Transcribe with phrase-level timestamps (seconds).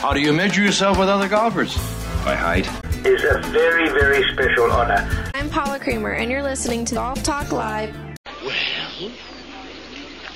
[0.00, 1.76] How do you measure yourself with other golfers?
[2.24, 2.66] By height.
[3.04, 5.06] It's a very, very special honor.
[5.34, 7.94] I'm Paula Creamer, and you're listening to Golf Talk Live.
[8.42, 9.12] Well,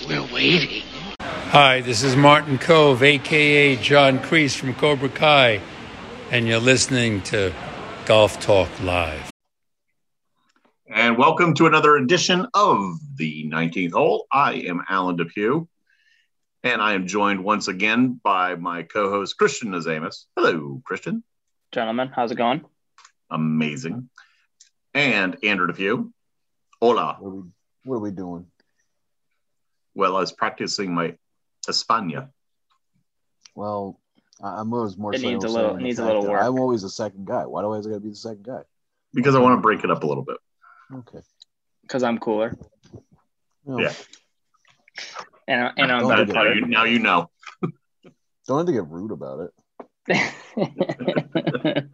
[0.06, 0.82] we're waiting.
[1.18, 5.62] Hi, this is Martin Kove, aka John Kreese from Cobra Kai,
[6.30, 7.50] and you're listening to
[8.04, 9.30] Golf Talk Live.
[10.94, 14.26] And welcome to another edition of the 19th hole.
[14.30, 15.66] I am Alan Depew,
[16.64, 20.24] and I am joined once again by my co host, Christian Nazamus.
[20.34, 21.22] Hello, Christian.
[21.72, 22.64] Gentlemen, how's it going?
[23.30, 24.08] Amazing.
[24.94, 26.10] And Andrew Depew.
[26.80, 27.16] Hola.
[27.20, 27.42] What are we,
[27.84, 28.46] what are we doing?
[29.94, 31.16] Well, I was practicing my
[31.68, 32.30] España.
[33.54, 34.00] Well,
[34.42, 35.14] I- I'm always more.
[35.14, 36.42] It needs a little- the needs a little work.
[36.42, 37.44] I'm always the second guy.
[37.46, 38.62] Why do I always gotta be the second guy?
[39.12, 40.38] Because I want to break it up a little bit.
[40.92, 41.20] Okay.
[41.82, 42.56] Because I'm cooler
[43.66, 43.92] No, Yeah.
[45.48, 47.30] And, and I'm Don't now, you, now you know.
[48.46, 49.50] Don't have to get rude about it.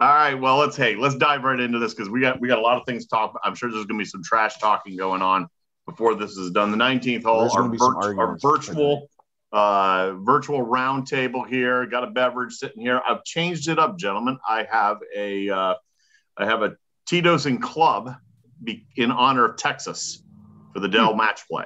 [0.00, 0.34] All right.
[0.34, 2.78] Well, let's hey, let's dive right into this because we got we got a lot
[2.78, 3.40] of things to talk.
[3.42, 5.48] I'm sure there's going to be some trash talking going on
[5.86, 6.70] before this is done.
[6.70, 9.08] The 19th hole, our, gonna be some virt- our virtual
[9.50, 11.86] uh, virtual round table here.
[11.86, 13.00] Got a beverage sitting here.
[13.08, 14.38] I've changed it up, gentlemen.
[14.46, 15.74] I have a uh,
[16.36, 18.14] I have a Tito's and Club
[18.62, 20.22] be, in honor of Texas
[20.74, 21.64] for the Dell match play.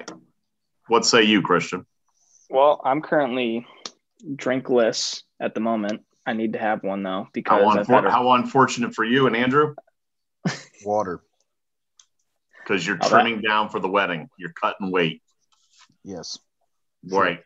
[0.92, 1.86] What say you, Christian?
[2.50, 3.66] well, I'm currently
[4.36, 6.02] drinkless at the moment.
[6.26, 9.34] I need to have one though because How, unfor- a- how unfortunate for you and
[9.34, 9.74] Andrew
[10.84, 11.22] Water.
[12.62, 14.28] because you're All trimming down for the wedding.
[14.36, 15.22] You're cutting weight.
[16.04, 16.38] Yes.
[17.08, 17.40] Right.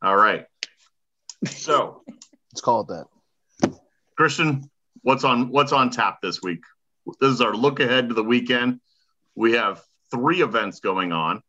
[0.00, 0.46] All right.
[1.44, 2.02] So,
[2.50, 3.74] Let's call it that.
[4.16, 4.70] Christian,
[5.02, 6.62] what's on what's on tap this week?
[7.20, 8.80] This is our look ahead to the weekend.
[9.34, 11.42] We have three events going on.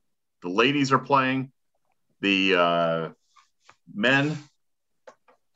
[0.48, 1.52] The ladies are playing.
[2.22, 3.10] The uh,
[3.94, 4.38] men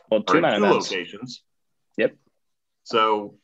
[0.10, 1.44] well, are two in two locations.
[1.98, 2.18] Yep.
[2.84, 3.36] So,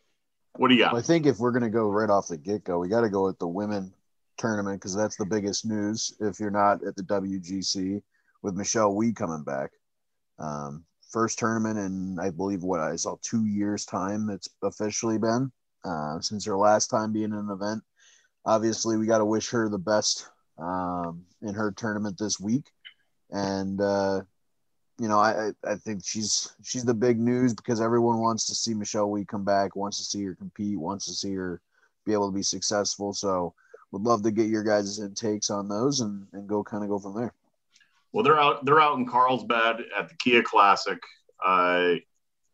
[0.57, 0.93] what do you got?
[0.93, 3.23] I think if we're gonna go right off the get go, we got to go
[3.23, 3.93] with the women
[4.37, 6.13] tournament because that's the biggest news.
[6.19, 8.01] If you're not at the WGC
[8.41, 9.71] with Michelle Wie coming back,
[10.39, 14.29] um, first tournament in I believe what I saw two years time.
[14.29, 15.49] It's officially been
[15.85, 17.83] uh, since her last time being in an event.
[18.45, 20.27] Obviously, we got to wish her the best
[20.57, 22.71] um, in her tournament this week,
[23.31, 24.21] and uh,
[24.99, 28.73] you know, I I think she's she's the big news because everyone wants to see
[28.73, 31.61] Michelle Wie come back, wants to see her compete, wants to see her
[32.05, 33.13] be able to be successful.
[33.13, 33.53] So,
[33.91, 36.99] would love to get your guys' intakes on those and and go kind of go
[36.99, 37.33] from there.
[38.11, 38.65] Well, they're out.
[38.65, 40.99] They're out in Carlsbad at the Kia Classic.
[41.45, 41.95] Uh,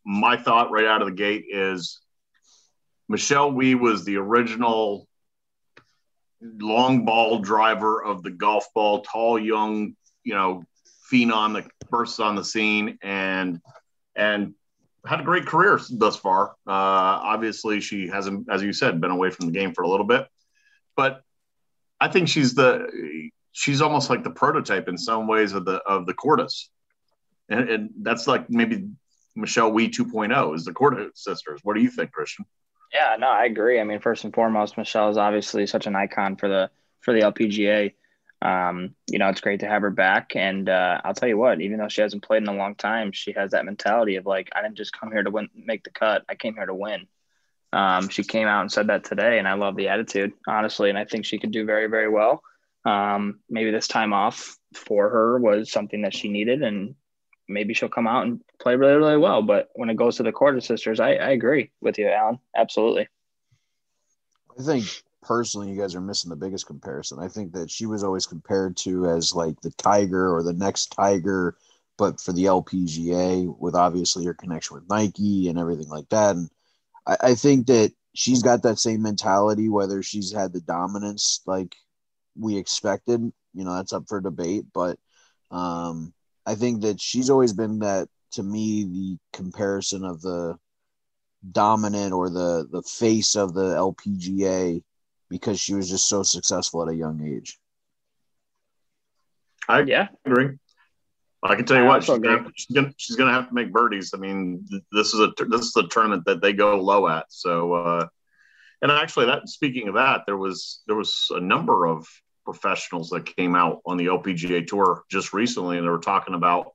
[0.05, 2.01] my thought right out of the gate is
[3.07, 5.07] Michelle Wie was the original
[6.59, 10.63] long ball driver of the golf ball, tall, young, you know,
[11.11, 13.59] phenom that bursts on the scene and
[14.15, 14.53] and
[15.05, 16.51] had a great career thus far.
[16.67, 20.05] Uh, obviously, she hasn't, as you said, been away from the game for a little
[20.05, 20.27] bit,
[20.95, 21.21] but
[21.99, 26.05] I think she's the she's almost like the prototype in some ways of the of
[26.05, 26.67] the Kordas,
[27.49, 28.87] and, and that's like maybe
[29.35, 31.61] Michelle Wie 2.0 is the Kordas sisters.
[31.63, 32.45] What do you think, Christian?
[32.93, 33.79] Yeah, no, I agree.
[33.79, 36.69] I mean, first and foremost, Michelle is obviously such an icon for the
[37.01, 37.93] for the LPGA.
[38.41, 41.61] Um, you know, it's great to have her back, and uh, I'll tell you what,
[41.61, 44.49] even though she hasn't played in a long time, she has that mentality of like,
[44.53, 46.25] I didn't just come here to win, make the cut.
[46.27, 47.07] I came here to win.
[47.71, 50.97] Um, she came out and said that today, and I love the attitude, honestly, and
[50.97, 52.43] I think she could do very, very well.
[52.85, 56.95] Um, maybe this time off for her was something that she needed, and
[57.47, 59.41] maybe she'll come out and play really, really well.
[59.41, 62.39] But when it goes to the Korda sisters, I, I agree with you, Alan.
[62.55, 63.07] Absolutely.
[64.57, 64.85] I think
[65.21, 67.19] personally, you guys are missing the biggest comparison.
[67.19, 70.87] I think that she was always compared to as like the Tiger or the next
[70.87, 71.55] Tiger,
[71.97, 76.35] but for the LPGA, with obviously her connection with Nike and everything like that.
[76.35, 76.49] And
[77.07, 81.75] I, I think that she's got that same mentality, whether she's had the dominance like
[82.37, 83.21] we expected.
[83.53, 84.65] You know, that's up for debate.
[84.73, 84.97] But
[85.51, 86.13] um,
[86.45, 90.57] I think that she's always been that to me the comparison of the
[91.51, 94.81] dominant or the the face of the LPGA
[95.29, 97.59] because she was just so successful at a young age.
[99.67, 100.09] I Yeah.
[100.25, 100.57] agree.
[101.41, 103.71] I can tell you I what, she's gonna, she's gonna she's gonna have to make
[103.73, 104.13] birdies.
[104.13, 107.25] I mean, this is a this is a tournament that they go low at.
[107.29, 108.07] So, uh,
[108.81, 112.07] and actually, that speaking of that, there was there was a number of
[112.45, 116.73] professionals that came out on the LPGA tour just recently, and they were talking about,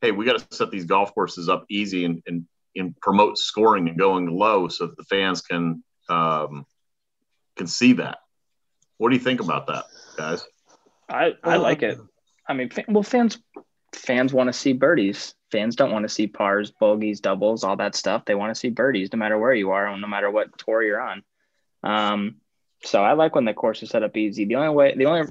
[0.00, 3.88] hey, we got to set these golf courses up easy and and, and promote scoring
[3.88, 6.66] and going low so that the fans can um,
[7.56, 8.18] can see that.
[8.98, 9.84] What do you think about that,
[10.16, 10.46] guys?
[11.08, 11.98] I, I like it.
[12.48, 13.38] I mean, well, fans
[13.92, 15.34] fans want to see birdies.
[15.50, 18.24] fans don't want to see pars, bogeys, doubles, all that stuff.
[18.24, 21.00] They want to see birdies, no matter where you are, no matter what tour you're
[21.00, 21.22] on.
[21.82, 22.36] Um,
[22.84, 24.44] so I like when the course is set up easy.
[24.44, 25.30] The only way, the only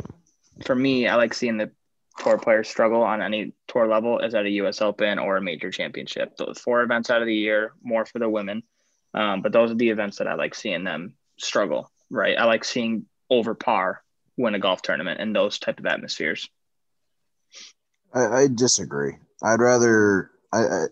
[0.65, 1.71] for me, I like seeing the
[2.19, 4.81] tour players struggle on any tour level is at a U.S.
[4.81, 6.35] Open or a major championship.
[6.37, 8.63] Those four events out of the year, more for the women.
[9.13, 11.89] Um, but those are the events that I like seeing them struggle.
[12.09, 14.03] Right, I like seeing over par
[14.37, 16.49] win a golf tournament in those type of atmospheres.
[18.13, 19.13] I, I disagree.
[19.43, 20.85] I'd rather I, I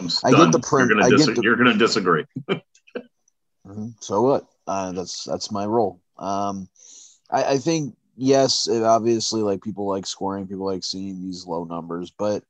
[0.00, 0.62] I'm I get the stunned.
[0.64, 2.24] prim- You're going get to the- you're going to disagree.
[3.66, 3.94] Mhm.
[4.00, 4.46] So what?
[4.66, 6.00] Uh, that's that's my role.
[6.18, 6.68] Um,
[7.30, 11.64] I, I think yes, it obviously like people like scoring, people like seeing these low
[11.64, 12.42] numbers, but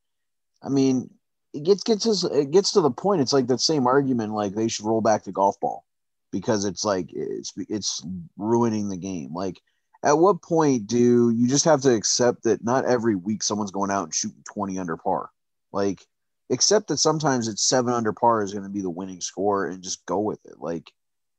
[0.62, 1.10] I mean,
[1.52, 3.20] it gets gets us it gets to the point.
[3.20, 5.84] It's like that same argument, like they should roll back the golf ball
[6.32, 8.04] because it's like it's it's
[8.36, 9.34] ruining the game.
[9.34, 9.60] Like,
[10.02, 13.90] at what point do you just have to accept that not every week someone's going
[13.90, 15.30] out and shooting twenty under par?
[15.72, 16.04] Like,
[16.50, 19.82] accept that sometimes it's seven under par is going to be the winning score and
[19.82, 20.58] just go with it.
[20.58, 20.92] Like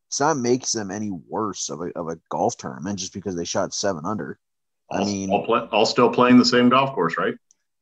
[0.08, 3.44] it's not makes them any worse of a, of a golf tournament just because they
[3.44, 4.40] shot seven under.
[4.92, 7.34] I All, mean, all, play, all still playing the same golf course, right?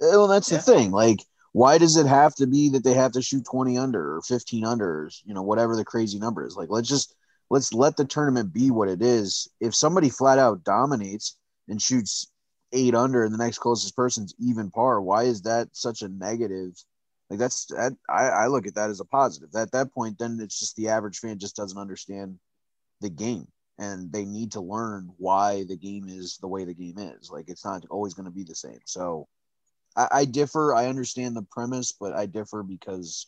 [0.02, 0.58] Eh, well, that's Yeah.
[0.58, 0.92] the thing.
[0.92, 1.20] Like,
[1.52, 4.66] why does it have to be that they have to shoot 20 under or 15
[4.66, 6.56] under, or, you know, whatever the crazy number is?
[6.56, 7.16] Like, let's just
[7.50, 9.48] let's let the tournament be what it is.
[9.62, 11.38] If somebody flat out dominates
[11.68, 12.28] and shoots
[12.74, 16.74] eight under and the next closest person's even par, why is that such a negative?
[17.30, 19.50] Like that's that I, I look at that as a positive.
[19.56, 22.40] At that point, then it's just the average fan just doesn't understand
[23.02, 26.98] the game and they need to learn why the game is the way the game
[26.98, 27.30] is.
[27.32, 28.80] Like it's not always going to be the same.
[28.86, 29.28] So
[29.96, 30.74] I, I differ.
[30.74, 33.28] I understand the premise, but I differ because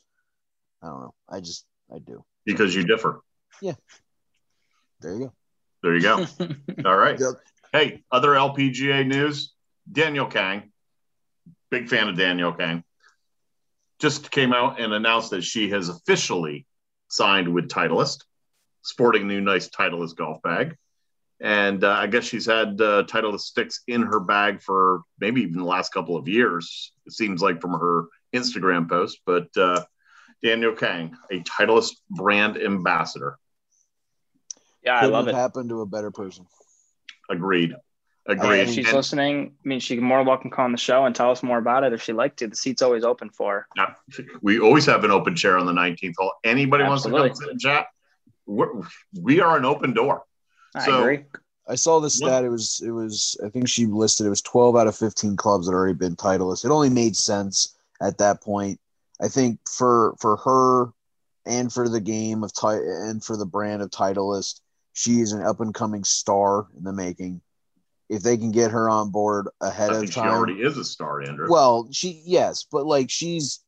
[0.84, 1.14] I don't know.
[1.30, 2.24] I just I do.
[2.46, 3.22] Because you differ.
[3.62, 3.74] Yeah.
[5.02, 5.34] There you go.
[5.84, 6.26] There you go.
[6.86, 7.20] All right.
[7.20, 7.34] Yep.
[7.74, 9.54] Hey, other LPGA news.
[9.90, 10.72] Danielle Kang,
[11.70, 12.84] big fan of Danielle Kang,
[14.00, 16.66] just came out and announced that she has officially
[17.08, 18.24] signed with Titleist,
[18.82, 20.76] sporting a new nice Titleist golf bag.
[21.40, 25.58] And uh, I guess she's had uh, Titleist sticks in her bag for maybe even
[25.60, 26.92] the last couple of years.
[27.06, 29.20] It seems like from her Instagram post.
[29.26, 29.84] But uh,
[30.44, 33.38] Danielle Kang, a Titleist brand ambassador.
[34.84, 35.38] yeah, I Couldn't love have it.
[35.38, 36.46] happened to a better person.
[37.30, 37.76] Agreed.
[38.28, 38.60] Hey, Agreed.
[38.62, 41.16] if she's And- listening, I mean, she can more welcome come on the show and
[41.16, 42.48] tell us more about it if she'd like to.
[42.48, 43.68] The seat's always open for her.
[43.78, 43.94] Yeah,
[44.42, 46.34] we always have an open chair on the 19th hole.
[46.44, 47.88] Anybody wants to come sit and chat?
[48.46, 48.68] We're,
[49.22, 50.24] we are an open door.
[50.76, 51.24] I So- agree.
[51.70, 52.44] I saw the What- stat.
[52.46, 55.66] It was it was I think she listed it was 12 out of 15 clubs
[55.68, 56.64] that had already been titleist.
[56.64, 58.80] It only made sense at that point.
[59.22, 60.94] I think for for her
[61.46, 64.62] and for the game of ti- and for the brand of titleist,
[64.94, 67.42] she is an up and coming star in the making.
[68.10, 70.84] If they can get her on board ahead I of think she already is a
[70.86, 71.50] star, Andrew.
[71.50, 73.60] well, she yes, but like she's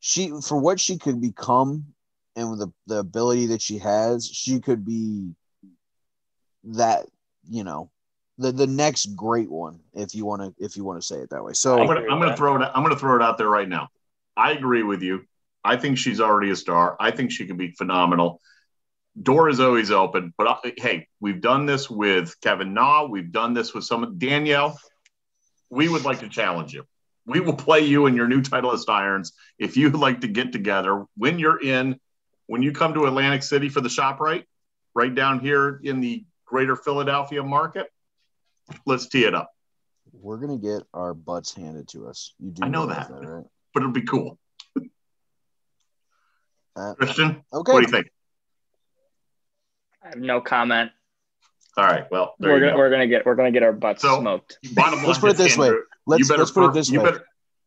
[0.00, 1.86] she for what she could become
[2.36, 5.30] and with the, the ability that she has, she could be
[6.64, 7.06] that,
[7.48, 7.90] you know,
[8.38, 11.30] the the next great one if you want to if you want to say it
[11.30, 11.54] that way.
[11.54, 13.88] So I'm gonna I'm gonna throw it I'm gonna throw it out there right now.
[14.36, 15.24] I agree with you.
[15.64, 16.96] I think she's already a star.
[17.00, 18.40] I think she can be phenomenal.
[19.20, 23.06] Door is always open, but I, hey, we've done this with Kevin Na.
[23.06, 24.78] We've done this with some Danielle.
[25.70, 26.84] We would like to challenge you.
[27.24, 31.06] We will play you in your new Titleist irons if you'd like to get together
[31.16, 31.98] when you're in,
[32.46, 34.44] when you come to Atlantic City for the ShopRite,
[34.94, 37.86] right down here in the greater Philadelphia market.
[38.84, 39.50] Let's tee it up.
[40.12, 42.34] we're gonna get our butts handed to us.
[42.38, 43.26] You do I know realize that.
[43.26, 43.44] right?
[43.72, 44.38] but it'll be cool.
[46.76, 47.72] Uh, Christian, okay.
[47.72, 48.06] what do you think?
[50.16, 50.90] I have no comment.
[51.76, 52.06] All right.
[52.10, 52.78] Well, there We're you gonna, go.
[52.78, 54.58] we're gonna get we're gonna get our butts So- smoked.
[54.74, 55.70] Bottom Let's put it this way.
[56.06, 57.04] Let's let's put it per- this you way.
[57.10, 57.24] better-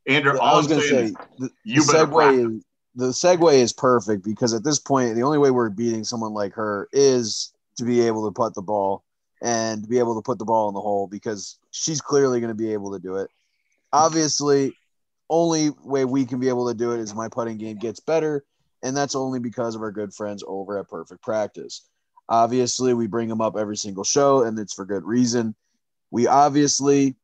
[0.08, 2.64] Andrew, I all was I'm gonna say the, you the segue is
[2.96, 6.54] the segue is perfect because at this point the only way we're beating someone like
[6.54, 9.04] her is to be able to put the ball
[9.44, 12.56] and be able to put the ball in the hole because she's clearly going to
[12.56, 13.30] be able to do it.
[13.94, 14.74] Obviously,
[15.30, 18.44] only way we can be able to do it is my putting game gets better,
[18.84, 21.88] and that's only because of our good friends over at Perfect Practice.
[22.30, 25.56] Obviously, we bring them up every single show, and it's for good reason.
[26.12, 27.16] We obviously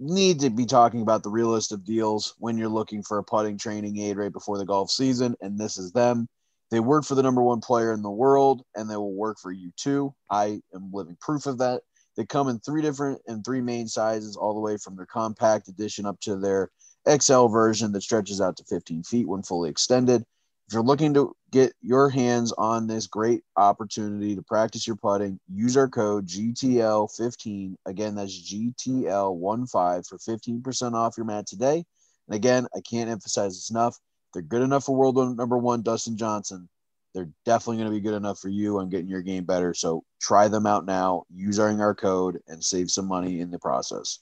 [0.00, 3.56] need to be talking about the realist of deals when you're looking for a putting
[3.56, 6.28] training aid right before the golf season, and this is them.
[6.70, 9.52] They work for the number one player in the world, and they will work for
[9.52, 10.14] you too.
[10.28, 11.82] I am living proof of that.
[12.16, 15.68] They come in three different and three main sizes, all the way from their compact
[15.68, 16.70] edition up to their
[17.08, 20.24] XL version that stretches out to 15 feet when fully extended.
[20.70, 25.40] If you're looking to get your hands on this great opportunity to practice your putting,
[25.52, 27.74] use our code GTL15.
[27.86, 31.84] Again, that's GTL15 for 15% off your mat today.
[32.28, 33.98] And again, I can't emphasize this enough.
[34.32, 36.68] They're good enough for world number one, Dustin Johnson.
[37.16, 39.74] They're definitely going to be good enough for you on getting your game better.
[39.74, 41.24] So try them out now.
[41.34, 44.20] Use our code and save some money in the process.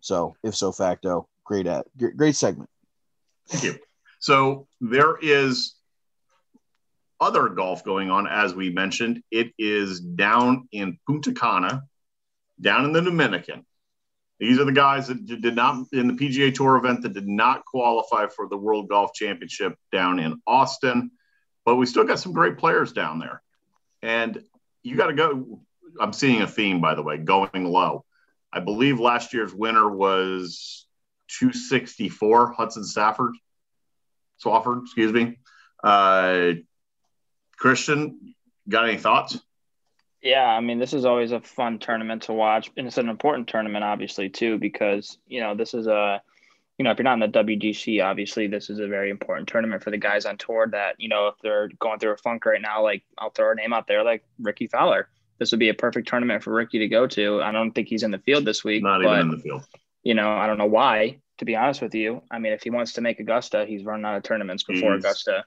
[0.00, 1.86] So if so facto, great at
[2.16, 2.68] great segment.
[3.46, 3.78] Thank you.
[4.18, 5.76] So there is
[7.20, 9.22] other golf going on, as we mentioned.
[9.30, 11.84] It is down in Punta Cana,
[12.60, 13.64] down in the Dominican.
[14.40, 17.64] These are the guys that did not in the PGA Tour event that did not
[17.64, 21.12] qualify for the World Golf Championship down in Austin,
[21.64, 23.42] but we still got some great players down there.
[24.02, 24.42] And
[24.82, 25.60] you got to go.
[26.00, 28.04] I'm seeing a theme, by the way, going low.
[28.52, 30.86] I believe last year's winner was
[31.38, 33.34] 264, Hudson Stafford,
[34.44, 35.38] Swafford, excuse me.
[35.82, 36.52] Uh,
[37.64, 38.34] Christian,
[38.68, 39.40] got any thoughts?
[40.20, 43.48] Yeah, I mean, this is always a fun tournament to watch, and it's an important
[43.48, 46.20] tournament, obviously, too, because you know this is a,
[46.76, 49.82] you know, if you're not in the WGC, obviously, this is a very important tournament
[49.82, 50.66] for the guys on tour.
[50.70, 53.54] That you know, if they're going through a funk right now, like I'll throw a
[53.54, 55.08] name out there, like Rickie Fowler.
[55.38, 57.40] This would be a perfect tournament for Rickie to go to.
[57.40, 58.82] I don't think he's in the field this week.
[58.82, 59.64] Not but, even in the field.
[60.02, 61.20] You know, I don't know why.
[61.38, 64.04] To be honest with you, I mean, if he wants to make Augusta, he's run
[64.04, 65.44] out of tournaments before He's- Augusta.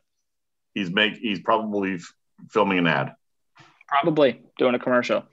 [0.77, 2.13] He's make he's probably f-
[2.51, 3.15] filming an ad.
[3.87, 5.23] probably doing a commercial.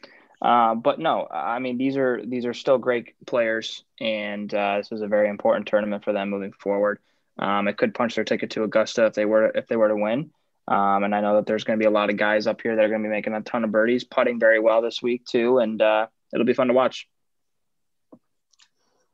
[0.41, 4.91] Uh, but no, I mean these are these are still great players, and uh, this
[4.91, 6.99] is a very important tournament for them moving forward.
[7.39, 9.97] Um, it could punch their ticket to Augusta if they were if they were to
[9.97, 10.31] win.
[10.67, 12.75] Um, and I know that there's going to be a lot of guys up here
[12.75, 15.27] that are going to be making a ton of birdies, putting very well this week
[15.27, 17.07] too, and uh, it'll be fun to watch.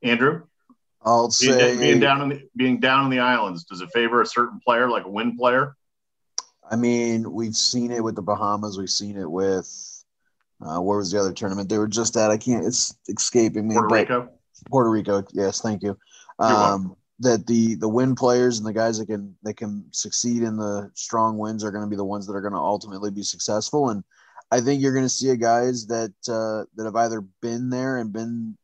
[0.00, 0.42] Andrew,
[1.02, 4.22] I'll being, say being down in the, being down in the islands, does it favor
[4.22, 5.74] a certain player, like a wind player?
[6.70, 8.78] I mean, we've seen it with the Bahamas.
[8.78, 9.68] We've seen it with
[10.64, 12.30] uh, where was the other tournament they were just at?
[12.30, 12.64] I can't.
[12.64, 13.74] It's escaping me.
[13.74, 14.28] Puerto Rico.
[14.70, 15.24] Puerto Rico.
[15.32, 15.98] Yes, thank you.
[16.38, 20.56] Um, that the the win players and the guys that can that can succeed in
[20.56, 23.22] the strong wins are going to be the ones that are going to ultimately be
[23.22, 23.90] successful.
[23.90, 24.02] And
[24.50, 27.98] I think you're going to see a guys that uh, that have either been there
[27.98, 28.56] and been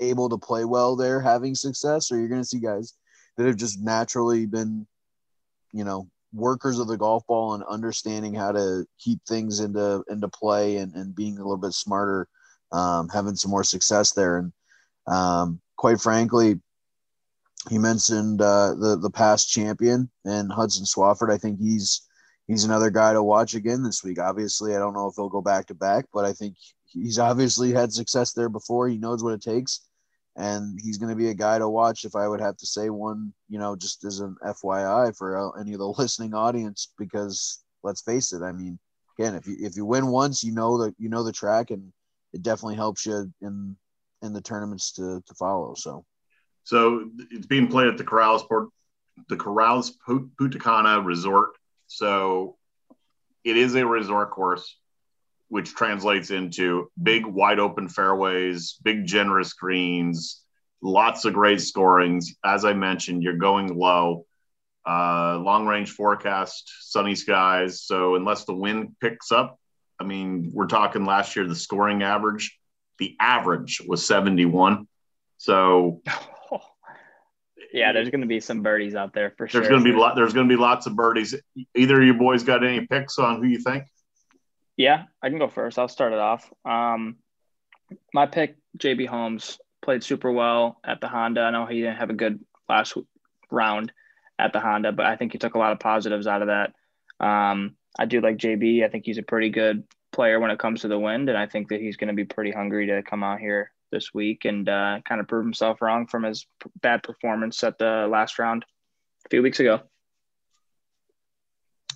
[0.00, 2.94] able to play well there having success, or you're going to see guys
[3.36, 4.86] that have just naturally been,
[5.72, 10.28] you know, workers of the golf ball and understanding how to keep things into into
[10.28, 12.28] play and, and being a little bit smarter,
[12.72, 14.38] um, having some more success there.
[14.38, 14.52] And
[15.06, 16.60] um, quite frankly,
[17.68, 21.32] he mentioned uh, the the past champion and Hudson Swafford.
[21.32, 22.02] I think he's
[22.46, 24.18] he's another guy to watch again this week.
[24.18, 26.56] Obviously, I don't know if he'll go back to back, but I think
[26.86, 28.88] he's obviously had success there before.
[28.88, 29.80] He knows what it takes,
[30.40, 32.06] and he's going to be a guy to watch.
[32.06, 35.60] If I would have to say one, you know, just as an FYI for uh,
[35.60, 38.78] any of the listening audience, because let's face it, I mean,
[39.18, 41.92] again, if you if you win once, you know that you know the track, and
[42.32, 43.76] it definitely helps you in
[44.22, 45.74] in the tournaments to to follow.
[45.74, 46.04] So.
[46.64, 48.68] So it's being played at the Corales Port,
[49.28, 51.50] the Corales Pu- Punta Resort.
[51.88, 52.56] So
[53.44, 54.76] it is a resort course,
[55.50, 60.42] which translates into big, wide open fairways, big, generous greens,
[60.80, 62.34] lots of great scorings.
[62.44, 64.26] As I mentioned, you're going low.
[64.88, 67.82] Uh, long range forecast, sunny skies.
[67.82, 69.58] So unless the wind picks up,
[70.00, 72.56] I mean, we're talking last year the scoring average.
[72.98, 74.86] The average was 71.
[75.36, 76.00] So
[77.72, 79.60] yeah, there's going to be some birdies out there for sure.
[79.60, 80.14] there's going to be lot.
[80.16, 81.34] There's going to be lots of birdies.
[81.74, 83.84] Either of you boys got any picks on who you think?
[84.80, 85.78] Yeah, I can go first.
[85.78, 86.50] I'll start it off.
[86.64, 87.16] Um,
[88.14, 91.42] my pick, JB Holmes, played super well at the Honda.
[91.42, 92.96] I know he didn't have a good last
[93.50, 93.92] round
[94.38, 96.72] at the Honda, but I think he took a lot of positives out of that.
[97.22, 98.82] Um, I do like JB.
[98.82, 101.44] I think he's a pretty good player when it comes to the wind, and I
[101.44, 104.66] think that he's going to be pretty hungry to come out here this week and
[104.66, 108.64] uh, kind of prove himself wrong from his p- bad performance at the last round
[109.26, 109.82] a few weeks ago.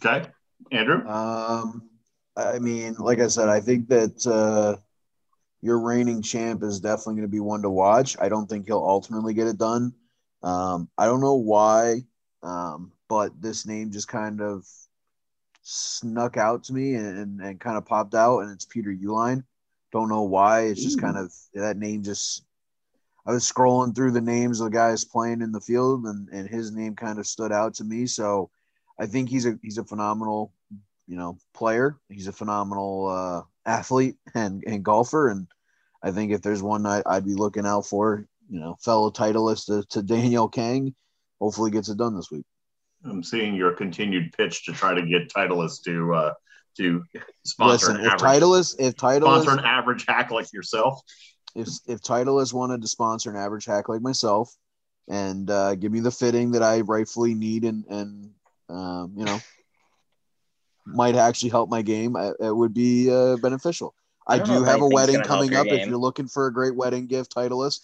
[0.04, 0.28] Okay,
[0.70, 1.08] Andrew.
[1.08, 1.88] Um,
[2.36, 4.80] I mean, like I said, I think that uh,
[5.62, 8.16] your reigning champ is definitely going to be one to watch.
[8.20, 9.92] I don't think he'll ultimately get it done.
[10.42, 12.02] Um, I don't know why,
[12.42, 14.66] um, but this name just kind of
[15.62, 19.42] snuck out to me and, and, kind of popped out, and it's Peter Uihlein.
[19.90, 20.62] Don't know why.
[20.64, 22.44] It's just kind of that name just.
[23.26, 26.46] I was scrolling through the names of the guys playing in the field, and, and
[26.46, 28.04] his name kind of stood out to me.
[28.06, 28.50] So
[28.98, 30.52] I think he's a he's a phenomenal
[31.06, 31.98] you know player.
[32.08, 35.46] He's a phenomenal uh, athlete and, and golfer, and
[36.02, 39.66] I think if there's one I, I'd be looking out for, you know, fellow titleist
[39.66, 40.94] to, to Danielle Kang,
[41.40, 42.44] hopefully gets it done this week.
[43.04, 46.34] I'm seeing your continued pitch to try to get Titleist to uh,
[46.78, 47.04] to
[47.44, 51.00] sponsor Listen, an if average Titleist, if Titleist, sponsor an average hack like yourself.
[51.54, 54.54] if if Titleist wanted to sponsor an average hack like myself,
[55.08, 58.30] and uh, give me the fitting that I rightfully need and and
[58.68, 59.38] um, you know
[60.86, 62.16] might actually help my game.
[62.16, 63.94] It, it would be uh, beneficial.
[64.26, 65.66] I, I don't know do if have a wedding coming your up.
[65.66, 67.80] If you're looking for a great wedding gift, Titleist,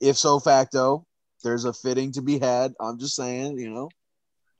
[0.00, 1.06] if so facto,
[1.42, 2.74] there's a fitting to be had.
[2.80, 3.90] I'm just saying, you know.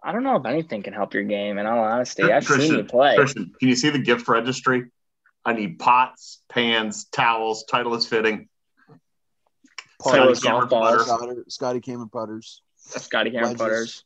[0.03, 1.57] I don't know if anything can help your game.
[1.59, 3.17] In all honesty, I've seen you play.
[3.17, 4.91] Christian, can you see the gift registry?
[5.47, 8.49] I need pots, pans, towels, Titleist fitting.
[10.03, 10.91] Titleist Scotty golf Cameron balls.
[10.91, 11.05] putter.
[11.05, 12.63] Scotty, Scotty Cameron putters.
[12.77, 13.59] Scotty Cameron Wedges.
[13.59, 14.05] putters.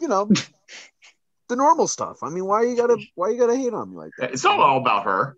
[0.00, 0.28] You know,
[1.52, 2.22] the normal stuff.
[2.22, 4.32] I mean, why you gotta why you gotta hate on me like that?
[4.32, 5.36] It's not all about her.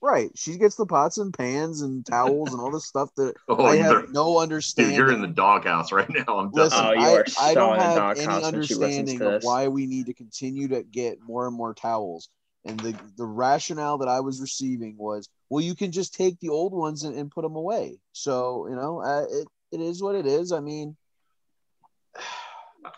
[0.00, 0.30] Right.
[0.36, 3.74] She gets the pots and pans and towels and all this stuff that Oh, I
[3.74, 4.92] you're, have no understanding.
[4.92, 6.38] dude, you're in the doghouse right now.
[6.38, 9.42] I'm Listen, Oh, you I, are I don't have any when she listens understanding of
[9.42, 12.28] why we need to continue to get more and more towels.
[12.66, 16.50] And the, the rationale that I was receiving was, well, you can just take the
[16.50, 17.98] old ones and, and put them away.
[18.12, 20.52] So, you know, uh, it, it is what it is.
[20.52, 20.96] I mean,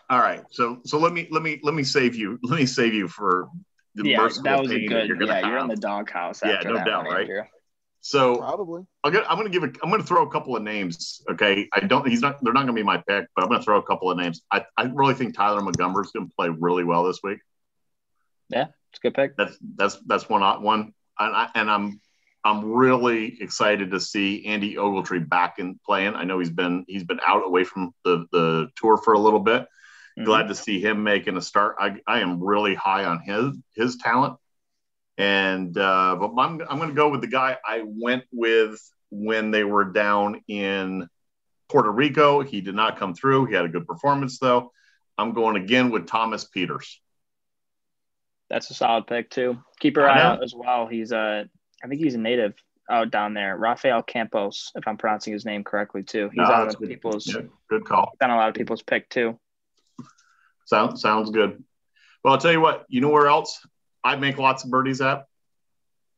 [0.09, 2.93] All right, so so let me let me let me save you let me save
[2.93, 3.49] you for
[3.95, 5.07] the Yeah, merciful that was a pain good.
[5.07, 5.49] you're gonna yeah, have.
[5.49, 6.41] you're in the doghouse.
[6.43, 7.21] Yeah, no doubt, one, right?
[7.21, 7.41] Andrew.
[8.01, 8.85] so probably.
[9.03, 11.21] I'm gonna I'm gonna give a I'm gonna throw a couple of names.
[11.31, 13.77] Okay, I don't he's not they're not gonna be my pick, but I'm gonna throw
[13.77, 14.41] a couple of names.
[14.51, 17.39] I, I really think Tyler Montgomery's gonna play really well this week.
[18.49, 19.37] Yeah, it's a good pick.
[19.37, 22.01] That's that's that's one one, and I and I'm
[22.47, 26.15] I'm really excited to see Andy Ogletree back in playing.
[26.15, 29.41] I know he's been he's been out away from the the tour for a little
[29.41, 29.67] bit.
[30.17, 30.23] Mhm.
[30.23, 31.75] Glad to see him making a start.
[31.77, 34.37] I I am really high on his his talent,
[35.17, 39.51] and uh, but I'm I'm going to go with the guy I went with when
[39.51, 41.09] they were down in
[41.67, 42.41] Puerto Rico.
[42.43, 43.47] He did not come through.
[43.47, 44.71] He had a good performance though.
[45.17, 46.95] I'm going again with Thomas Pieters.
[48.49, 49.57] That's a solid pick too.
[49.81, 50.87] Keep your eye out as well.
[50.87, 51.49] He's a,
[51.83, 52.53] I think he's a native
[52.89, 53.57] out down there.
[53.57, 56.29] Rafael Campos, if I'm pronouncing his name correctly too.
[56.33, 56.95] He's on that's with good.
[56.95, 58.13] people's, Yeah, good call.
[58.21, 59.37] on a lot of people's pick too.
[60.65, 61.63] Sounds sounds good.
[62.23, 62.85] Well, I'll tell you what.
[62.89, 63.65] You know where else
[64.03, 65.25] I make lots of birdies at?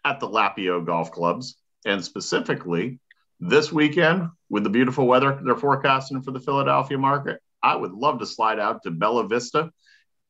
[0.05, 2.99] At the Lapio Golf Clubs, and specifically
[3.39, 7.41] this weekend with the beautiful weather they're forecasting for the Philadelphia market.
[7.61, 9.71] I would love to slide out to Bella Vista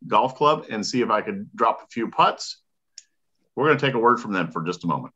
[0.08, 2.62] Golf Club and see if I could drop a few putts.
[3.56, 5.14] We're going to take a word from them for just a moment.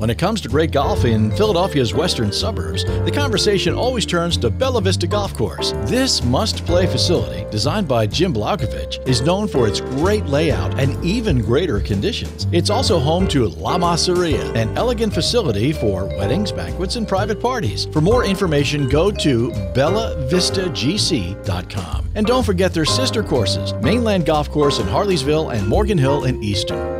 [0.00, 4.48] When it comes to great golf in Philadelphia's western suburbs, the conversation always turns to
[4.48, 5.72] Bella Vista Golf Course.
[5.84, 11.04] This must play facility, designed by Jim Blaukovitch, is known for its great layout and
[11.04, 12.46] even greater conditions.
[12.50, 17.84] It's also home to La Masseria, an elegant facility for weddings, banquets, and private parties.
[17.92, 22.10] For more information, go to bellavistagc.com.
[22.14, 26.42] And don't forget their sister courses Mainland Golf Course in Harleysville and Morgan Hill in
[26.42, 26.99] Easton.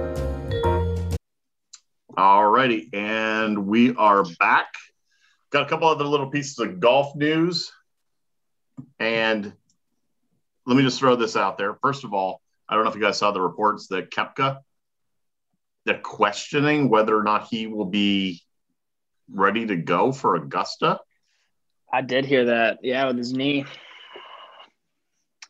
[2.61, 4.75] Righty, and we are back.
[5.49, 7.73] Got a couple other little pieces of golf news.
[8.99, 9.51] And
[10.67, 11.79] let me just throw this out there.
[11.81, 14.59] First of all, I don't know if you guys saw the reports that Koepka,
[15.87, 18.43] they're questioning whether or not he will be
[19.33, 21.01] ready to go for Augusta.
[21.91, 22.81] I did hear that.
[22.83, 23.65] Yeah, with his knee.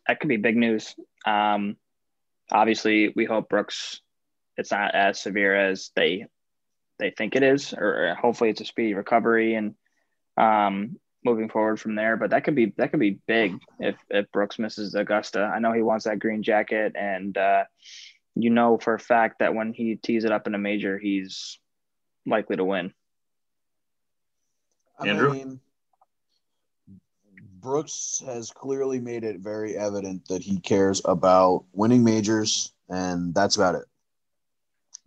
[0.06, 0.94] That could be big news.
[1.26, 1.76] Um,
[2.52, 4.00] obviously, we hope Brooks,
[4.56, 6.26] it's not as severe as they
[7.00, 9.74] they think it is, or hopefully it's a speedy recovery and
[10.36, 12.16] um, moving forward from there.
[12.16, 15.40] But that could be that could be big if if Brooks misses Augusta.
[15.42, 17.64] I know he wants that green jacket, and uh,
[18.34, 21.58] you know for a fact that when he tees it up in a major, he's
[22.26, 22.92] likely to win.
[24.98, 25.32] I Andrew?
[25.32, 25.60] mean,
[27.60, 33.56] Brooks has clearly made it very evident that he cares about winning majors, and that's
[33.56, 33.84] about it.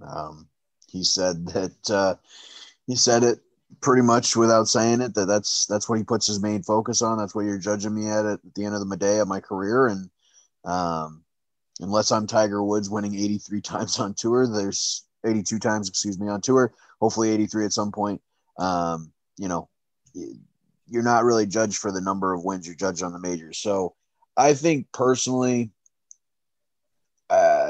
[0.01, 0.47] Um,
[0.93, 2.15] he said that uh,
[2.87, 3.39] he said it
[3.81, 7.17] pretty much without saying it that that's that's what he puts his main focus on.
[7.17, 9.87] That's what you're judging me at at the end of the day of my career,
[9.87, 10.09] and
[10.63, 11.23] um,
[11.79, 16.41] unless I'm Tiger Woods winning 83 times on tour, there's 82 times, excuse me, on
[16.41, 16.73] tour.
[17.01, 18.21] Hopefully 83 at some point.
[18.57, 19.67] Um, you know,
[20.87, 23.57] you're not really judged for the number of wins you're judged on the majors.
[23.57, 23.95] So
[24.37, 25.71] I think personally,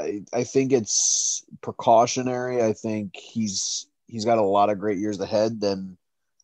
[0.04, 2.62] uh, I think it's precautionary.
[2.62, 5.60] I think he's he's got a lot of great years ahead.
[5.60, 5.96] Then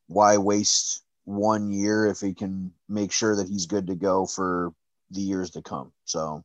[0.06, 4.72] why waste one year if he can make sure that he's good to go for
[5.10, 5.92] the years to come?
[6.04, 6.44] So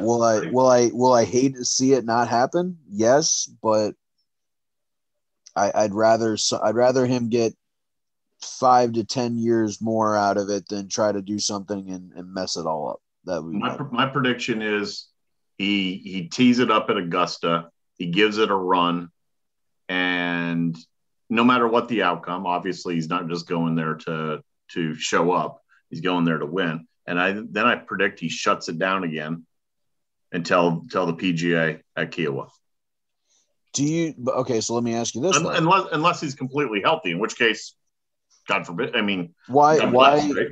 [0.00, 2.78] will I will I will I hate to see it not happen?
[2.88, 3.94] Yes, but
[5.56, 7.54] I, I'd rather I'd rather him get
[8.40, 12.32] five to ten years more out of it than try to do something and, and
[12.32, 13.00] mess it all up.
[13.24, 15.09] That would be My, my prediction is
[15.60, 17.68] he he tees it up at Augusta,
[17.98, 19.10] he gives it a run,
[19.90, 20.74] and
[21.28, 24.40] no matter what the outcome, obviously he's not just going there to
[24.72, 25.60] to show up.
[25.90, 26.86] He's going there to win.
[27.06, 29.44] And I then I predict he shuts it down again
[30.32, 32.48] until tell the PGA at Kiawah.
[33.74, 34.62] Do you okay?
[34.62, 37.74] So let me ask you this: unless unless he's completely healthy, in which case,
[38.48, 38.96] God forbid.
[38.96, 39.78] I mean, why?
[39.78, 40.20] God Why?
[40.20, 40.48] bless, right?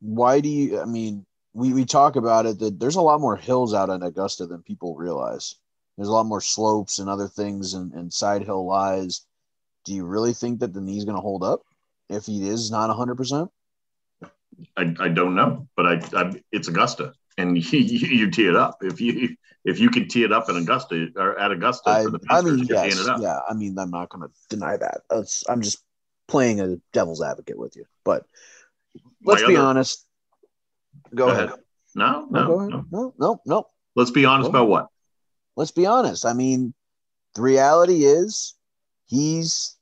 [0.00, 0.80] Why do you?
[0.80, 4.02] I mean, we we talk about it that there's a lot more hills out in
[4.02, 5.54] Augusta than people realize.
[5.96, 9.24] There's a lot more slopes and other things and, and side hill lies.
[9.84, 11.62] Do you really think that the knee's going to hold up
[12.08, 13.16] if he is not 100?
[13.16, 13.50] percent
[14.76, 18.78] I, I don't know, but I, I it's Augusta, and you, you tee it up
[18.82, 22.10] if you if you can tee it up in Augusta or at Augusta I, for
[22.10, 23.38] the I mean, yes, yeah.
[23.48, 25.02] I mean, I'm not going to deny that.
[25.08, 25.82] That's, I'm just
[26.28, 27.84] playing a devil's advocate with you.
[28.04, 28.26] But
[29.24, 30.04] let's My be other- honest.
[31.14, 31.44] Go, Go ahead.
[31.46, 31.58] ahead.
[31.94, 32.70] No, No, no, go ahead.
[32.70, 32.84] no.
[32.90, 33.66] No, no, no.
[33.94, 34.88] Let's be honest about what.
[35.56, 36.26] let's be honest.
[36.26, 36.74] I mean,
[37.34, 38.54] the reality is
[39.06, 39.76] he's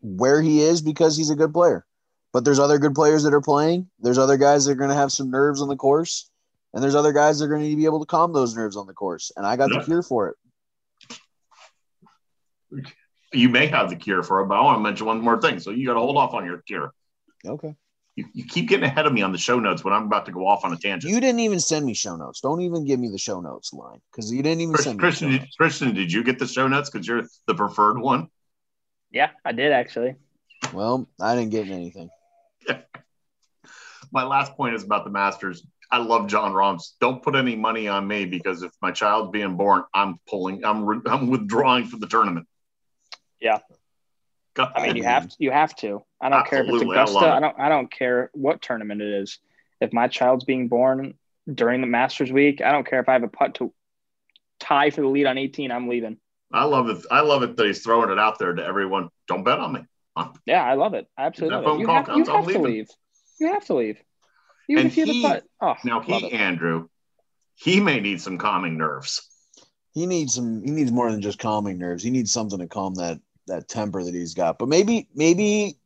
[0.00, 1.84] where he is because he's a good player.
[2.32, 3.88] But there's other good players that are playing.
[4.00, 6.30] There's other guys that are going to have some nerves on the course.
[6.74, 8.54] And there's other guys that are going to need to be able to calm those
[8.54, 9.32] nerves on the course.
[9.36, 10.36] And I got the cure for it.
[13.32, 15.58] You may have the cure for it, but I want to mention one more thing.
[15.60, 16.92] So you got to hold off on your cure.
[17.46, 17.74] Okay.
[18.16, 20.32] You, you keep getting ahead of me on the show notes when I'm about to
[20.32, 21.12] go off on a tangent.
[21.12, 22.40] You didn't even send me show notes.
[22.40, 25.00] Don't even give me the show notes line because you didn't even Chris- send me.
[25.00, 25.56] Christian, the show did, notes.
[25.56, 28.28] Christian, did you get the show notes because you're the preferred one?
[29.10, 30.16] Yeah, I did actually.
[30.72, 32.08] Well, I didn't get anything.
[34.12, 35.66] My last point is about the Masters.
[35.90, 36.96] I love Jon Rahm's.
[37.00, 40.64] Don't put any money on me because if my child's being born, I'm pulling.
[40.64, 42.48] I'm re- I'm withdrawing from the tournament.
[43.40, 43.58] Yeah.
[44.56, 44.72] God.
[44.74, 46.02] I mean, you have to, you have to.
[46.20, 47.26] I don't care if it's Absolutely, I Augusta.
[47.26, 47.30] it.
[47.30, 47.60] I, don't.
[47.60, 49.38] I don't care what tournament it is.
[49.80, 51.14] If my child's being born
[51.52, 53.72] during the Masters week, I don't care if I have a putt to
[54.58, 55.70] tie for the lead on 18.
[55.70, 56.16] I'm leaving.
[56.52, 57.04] I love it.
[57.10, 59.10] I love it that he's throwing it out there to everyone.
[59.28, 59.80] Don't bet on me.
[60.46, 61.06] Yeah, I love it.
[61.18, 61.80] I absolutely love phone it.
[61.80, 62.64] You call have, you comes, I'm have to leaving.
[62.64, 62.88] leave.
[63.38, 63.98] You have to leave.
[64.68, 65.44] Even And if you have he- a putt.
[65.60, 66.32] Oh, Now he, it.
[66.32, 66.88] Andrew,
[67.56, 69.28] he may need some calming nerves.
[69.92, 70.62] He needs some.
[70.62, 72.02] He needs more than just calming nerves.
[72.02, 74.58] He needs something to calm that that temper that he's got.
[74.58, 75.78] But maybe maybe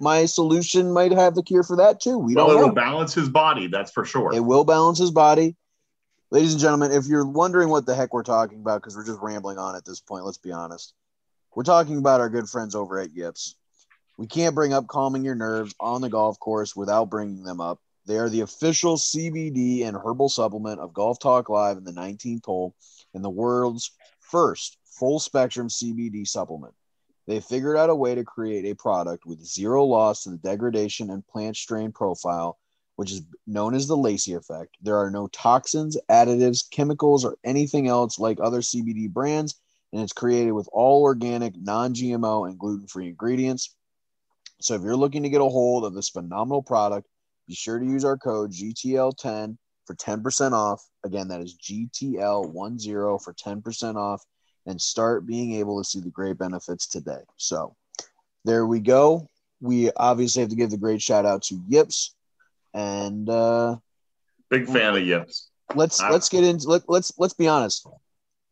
[0.00, 2.18] my solution might have the cure for that too.
[2.18, 2.66] We well, don't it know.
[2.68, 3.66] will balance his body.
[3.66, 4.34] That's for sure.
[4.34, 5.56] It will balance his body.
[6.30, 9.20] Ladies and gentlemen, if you're wondering what the heck we're talking about, because we're just
[9.20, 10.92] rambling on at this point, let's be honest.
[11.54, 13.56] We're talking about our good friends over at Yips.
[14.18, 17.80] We can't bring up calming your nerves on the golf course without bringing them up.
[18.06, 22.44] They are the official CBD and herbal supplement of Golf Talk Live in the 19th
[22.44, 22.74] hole
[23.14, 23.90] and the world's
[24.20, 26.74] first full spectrum CBD supplement.
[27.28, 31.10] They figured out a way to create a product with zero loss to the degradation
[31.10, 32.58] and plant strain profile
[32.98, 34.76] which is known as the Lacey effect.
[34.82, 39.54] There are no toxins, additives, chemicals, or anything else like other CBD brands,
[39.92, 43.72] and it's created with all organic, non GMO, and gluten free ingredients.
[44.60, 47.06] So if you're looking to get a hold of this phenomenal product,
[47.46, 50.84] be sure to use our code GTL10 for 10% off.
[51.04, 54.24] Again, that is GTL10 for 10% off
[54.66, 57.22] and start being able to see the great benefits today.
[57.36, 57.74] So
[58.44, 59.28] there we go.
[59.60, 62.14] We obviously have to give the great shout out to Yips
[62.74, 63.76] and uh,
[64.50, 65.48] Big fan of Yips.
[65.74, 67.86] let's Uh, let's get into let, let's let's be honest.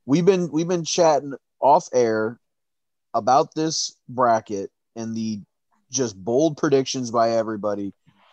[0.05, 2.38] We've been we've been chatting off air
[3.14, 5.40] about this bracket and the
[5.90, 7.92] just bold predictions by everybody.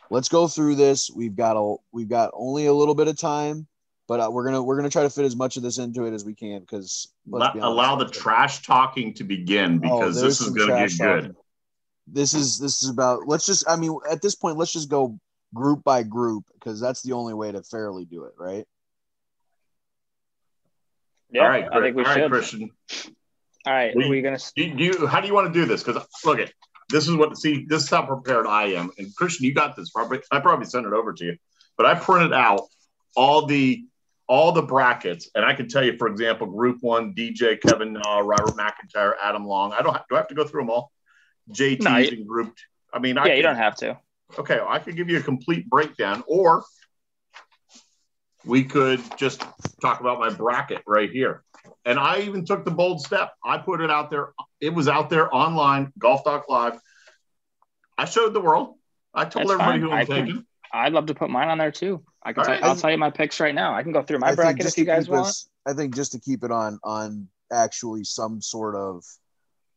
[0.09, 1.09] Let's go through this.
[1.09, 3.67] We've got a we've got only a little bit of time,
[4.13, 6.13] but uh, we're gonna we're gonna try to fit as much of this into it
[6.13, 10.49] as we can because Allow, allow the trash talking to begin because Oh, this is
[10.49, 11.21] going to trash get good.
[11.23, 11.35] talking.
[12.05, 15.17] This is this is about let's just I mean at this point let's just go
[15.55, 18.65] group by group because that's the only way to fairly do it, right?
[21.31, 22.29] Yeah, all right, I think we all right, should.
[22.31, 22.69] Christian.
[23.65, 24.37] All right, We- are we gonna?
[24.55, 25.81] Do, do you, how do you want to do this?
[25.83, 26.53] Because look at
[26.89, 28.91] this is what see this is how prepared I am.
[28.99, 29.89] And Christian, you got this.
[29.89, 31.37] Probably I probably sent it over to you,
[31.77, 32.67] but I printed out
[33.15, 33.85] all the
[34.27, 38.55] all the brackets, and I can tell you, for example, Group One: DJ, Kevin, Robert
[38.55, 39.73] McIntyre, Adam Long.
[39.73, 40.91] I don't have, do I have to go through them all.
[41.51, 42.55] JT's No, you- in Group.
[42.93, 43.97] I mean, I Yeah, you don't have to.
[44.39, 46.63] okay, I could give you a complete breakdown, or
[48.45, 49.43] we could just
[49.81, 51.43] talk about my bracket right here.
[51.85, 53.31] And I even took the bold step.
[53.43, 54.33] I put it out there.
[54.59, 56.79] It was out there online, Golf Talk Live.
[57.97, 58.75] I showed the world.
[59.13, 59.81] I told That's everybody fine.
[59.81, 60.45] who I'm I can- taking.
[60.75, 62.03] I'd love to put mine on there too.
[62.25, 62.39] I can.
[62.39, 62.63] All Tell, right.
[62.63, 63.73] I'll tell you my picks right now.
[63.75, 65.27] I can go through my I think bracket just if you to guys keep want.
[65.27, 69.03] us- I think just to keep it on on actually some sort of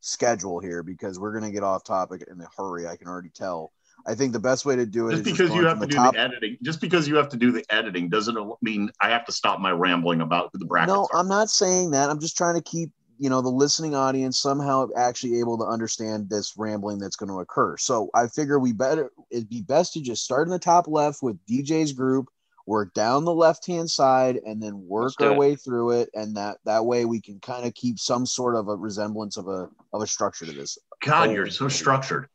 [0.01, 2.87] schedule here because we're gonna get off topic in a hurry.
[2.87, 3.73] I can already tell.
[4.07, 5.93] I think the best way to do it Just is because you have from to
[5.93, 9.09] do top- the editing, just because you have to do the editing doesn't mean I
[9.11, 11.19] have to stop my rambling about who the brackets No, are.
[11.19, 12.11] I'm not saying that.
[12.11, 16.29] I'm just trying to keep you know the listening audience somehow actually able to understand
[16.29, 17.77] this rambling that's going to occur.
[17.79, 21.23] So I figure we better it'd be best to just start in the top left
[21.23, 22.29] with DJ's group,
[22.67, 25.37] work down the left hand side, and then work our it.
[25.39, 28.69] way through it, and that that way we can kind of keep some sort of
[28.69, 30.79] a resemblance of a of a structure to this.
[31.05, 32.29] God, you're so structured.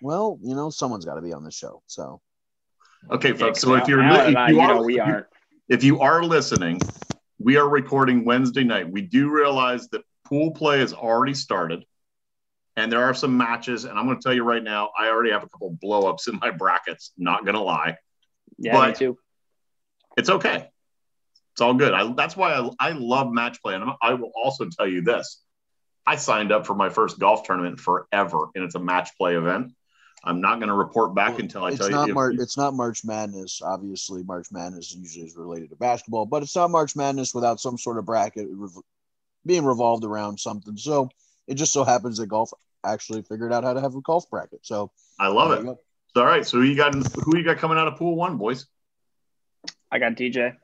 [0.00, 2.20] Well, you know, someone's got to be on the show, so
[3.10, 3.60] Okay, Yeah, folks.
[3.60, 5.26] So if you're Alan if and I, you you are know, we aren't.
[5.68, 6.80] if you are listening,
[7.38, 8.90] we are recording Wednesday night.
[8.90, 11.84] We do realize that pool play has already started,
[12.76, 13.84] and there are some matches.
[13.84, 16.38] And I'm going to tell you right now, I already have a couple blowups in
[16.40, 17.12] my brackets.
[17.16, 17.96] Not going to lie,
[18.58, 19.18] Yeah, me too.
[20.18, 20.68] It's okay.
[21.52, 21.94] It's all good.
[21.94, 23.74] I, that's why I, I love match play.
[23.74, 25.42] And I'm- I will also tell you this:
[26.06, 29.72] I signed up for my first golf tournament forever, and it's a match play event.
[30.24, 32.14] I'm not going to report back until I it's tell not you.
[32.14, 33.62] Mar- it's not March Madness.
[33.62, 37.78] Obviously, March Madness usually is related to basketball, but it's not March Madness without some
[37.78, 38.82] sort of bracket rev-
[39.46, 40.76] being revolved around something.
[40.76, 41.08] So
[41.46, 42.50] it just so happens that golf
[42.84, 44.60] actually figured out how to have a golf bracket.
[44.66, 45.64] So I love it.
[46.16, 46.44] All right.
[46.44, 46.94] So who you got?
[46.94, 48.66] Who you got coming out of pool one, boys?
[49.90, 50.54] I got DJ.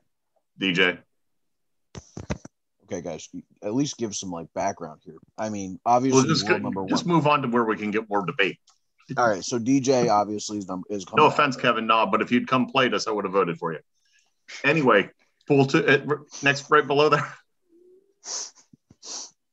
[0.59, 0.99] DJ.
[2.83, 3.27] Okay, guys,
[3.63, 5.17] at least give some like background here.
[5.37, 7.15] I mean, Well, obviously, just, world number just one.
[7.15, 8.57] move on to where we can get more debate.
[9.17, 11.05] All right, so DJ obviously is number is.
[11.15, 11.63] No offense, right?
[11.63, 13.79] Kevin Knob, but if you'd come played us, I would have voted for you.
[14.63, 15.09] Anyway,
[15.47, 17.27] pool to uh, next right below there.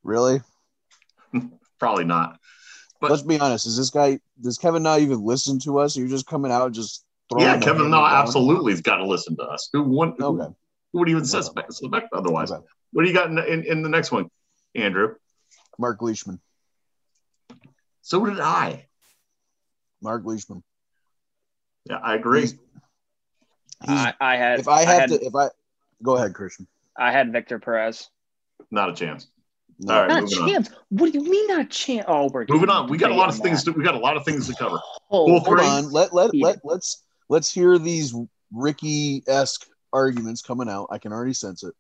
[0.03, 0.41] Really?
[1.79, 2.39] Probably not.
[3.01, 3.67] But- Let's be honest.
[3.67, 4.19] Is this guy?
[4.41, 5.97] Does Kevin not even listen to us?
[5.97, 7.12] You're just coming out just throwing.
[7.39, 9.69] Yeah, Kevin Na, absolutely, he's got to listen to us.
[9.73, 10.21] Who wouldn't?
[10.21, 10.53] Who, Okay.
[10.93, 12.51] who would even suspect, suspect otherwise?
[12.53, 12.65] Okay.
[12.93, 14.29] What do you got in, in, in the next one,
[14.75, 15.15] Andrew?
[15.79, 16.41] Mark Leishman.
[18.03, 18.87] So did I.
[20.03, 20.63] Mark Leishman.
[21.89, 22.41] Yeah, I agree.
[22.41, 22.55] He's-
[23.85, 24.61] He's- I, I had.
[24.61, 25.49] if I had, had, to, if I
[26.03, 26.69] go ahead, Christian.
[26.97, 28.09] I had Victor Perez.
[28.71, 29.27] Not a chance.
[29.81, 29.95] No.
[29.95, 30.49] All right, Not moving on.
[30.49, 30.71] chance.
[30.91, 32.05] What do you mean not chance?
[32.07, 32.89] Oh, we're Moving on.
[32.89, 33.65] We got a lot of on things.
[33.65, 34.77] To, we got a lot of things to cover.
[35.11, 35.67] Oh, Pool Hold three.
[35.67, 35.91] on.
[35.91, 36.41] Let let Even.
[36.47, 38.15] let let's let's hear these
[38.53, 40.89] Ricky esque arguments coming out.
[40.91, 41.75] I can already sense it.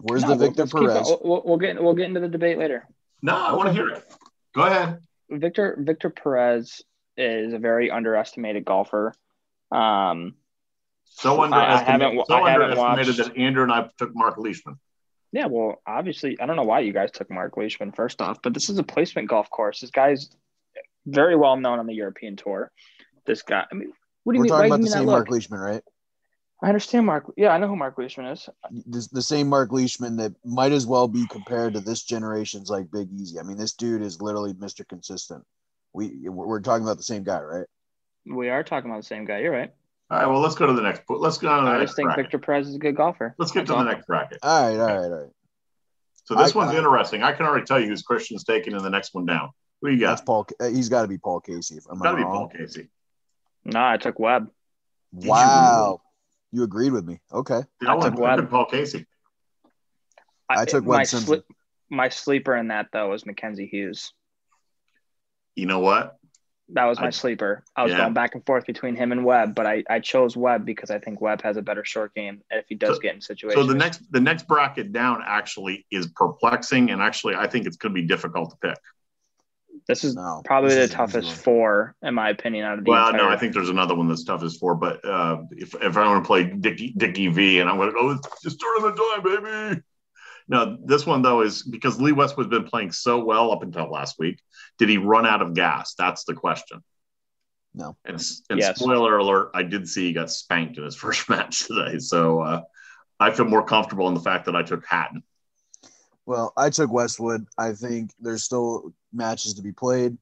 [0.00, 1.06] Where's no, the we'll- Victor let's Perez?
[1.08, 2.86] We'll, we'll, we'll get we'll get into the debate later.
[3.20, 4.04] No, I want to hear it.
[4.54, 5.00] Go ahead.
[5.28, 6.80] Victor Victor Perez
[7.16, 9.12] is a very underestimated golfer.
[9.72, 10.36] Um,
[11.04, 14.38] So I- I haven't underestimated, so I underestimated watched- that Andrew and I took Mark
[14.38, 14.78] Leishman.
[15.32, 18.54] yeah, well, obviously, I don't know why you guys took Mark Leishman first off, but
[18.54, 19.80] this is a placement golf course.
[19.80, 20.30] This guy's
[21.06, 22.70] very well known on the European tour.
[23.26, 23.92] This guy, I mean,
[24.28, 24.48] what do you We're mean?
[24.50, 25.34] talking why about the same Mark look?
[25.34, 25.82] Leishman, right?
[26.62, 27.32] I understand Mark.
[27.36, 28.48] Yeah, I know who Mark Leishman is.
[28.86, 32.90] The, the same Mark Leishman that might as well be compared to this generation's like
[32.90, 33.38] Big Easy.
[33.38, 34.86] I mean, this dude is literally Mr.
[34.86, 35.44] Consistent.
[35.94, 37.66] We we're we're talking about the same guy, right?
[38.26, 39.38] We are talking about the same guy.
[39.38, 39.72] You're right.
[40.10, 40.26] All right.
[40.26, 41.02] Well, let's go to the next.
[41.08, 42.24] Let's go on to the I next just think bracket.
[42.26, 43.34] Victor Perez is a good golfer.
[43.38, 44.38] Let's get to That's the next bracket.
[44.42, 45.30] All right, all right, all right.
[46.24, 47.22] So this I- one's I- interesting.
[47.22, 49.50] I can already tell you who's Christian's taking in the next one down.
[49.80, 50.26] Who you That's got?
[50.26, 50.46] Paul.
[50.60, 51.76] uh, He's got to be Paul Casey.
[51.76, 52.32] If I'm Got to be wrong.
[52.34, 52.88] Paul Casey.
[53.64, 54.50] No, I took Webb.
[55.12, 56.00] you Wow,
[56.52, 57.20] you agreed with me.
[57.32, 58.38] Okay, Yeah, I, I went, took Webb.
[58.40, 59.06] took Paul Casey.
[60.48, 61.36] I took my Webb Simpson.
[61.40, 61.42] sli-
[61.90, 64.12] my sleeper in that though was Mackenzie Hughes.
[65.56, 66.16] You know what?
[66.72, 67.64] That was my I- sleeper.
[67.74, 67.98] I was yeah.
[67.98, 70.98] going back and forth between him and Webb, but I, I chose Webb because I
[70.98, 73.62] think Webb has a better short game if he does So- get in situations.
[73.62, 77.76] So the next the next bracket down actually is perplexing, and actually I think it's
[77.76, 78.78] going to be difficult to pick.
[79.88, 82.84] This is no, probably this the is easy toughest four, in my opinion, out of
[82.84, 83.22] the Well, entire.
[83.22, 84.74] no, I think there's another one that's tough as four.
[84.74, 87.94] But uh, if if I want to play Dickie Dickie V, and I'm going to
[87.94, 89.82] go, it's just the time, baby.
[90.50, 94.16] No, this one though is because Lee Westwood's been playing so well up until last
[94.18, 94.40] week.
[94.78, 95.94] Did he run out of gas?
[95.94, 96.82] That's the question.
[97.74, 97.96] No.
[98.04, 98.78] And, and Yes.
[98.78, 101.98] spoiler alert, I did see he got spanked in his first match today.
[101.98, 102.62] So uh,
[103.20, 105.22] I feel more comfortable in the fact that I took Hatton.
[106.26, 107.46] Well, I took Westwood.
[107.56, 110.16] I think there's still matches to be played.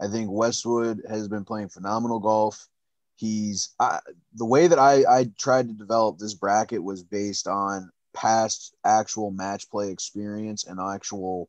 [0.00, 2.68] I think Westwood has been playing phenomenal golf.
[3.16, 4.00] He's I,
[4.34, 9.30] the way that I, I tried to develop this bracket was based on past actual
[9.30, 11.48] match play experience and actual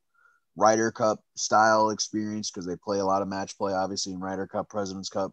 [0.56, 4.46] Ryder Cup style experience because they play a lot of match play, obviously in Ryder
[4.46, 5.32] Cup, President's Cup.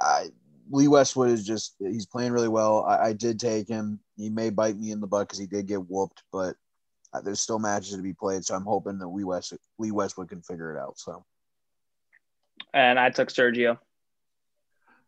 [0.00, 0.28] I
[0.70, 2.84] Lee Westwood is just he's playing really well.
[2.84, 3.98] I, I did take him.
[4.16, 6.56] He may bite me in the butt because he did get whooped, but
[7.24, 8.44] there's still matches to be played.
[8.44, 10.98] So I'm hoping that Lee West Lee Westwood can figure it out.
[10.98, 11.24] So
[12.72, 13.78] and I took Sergio.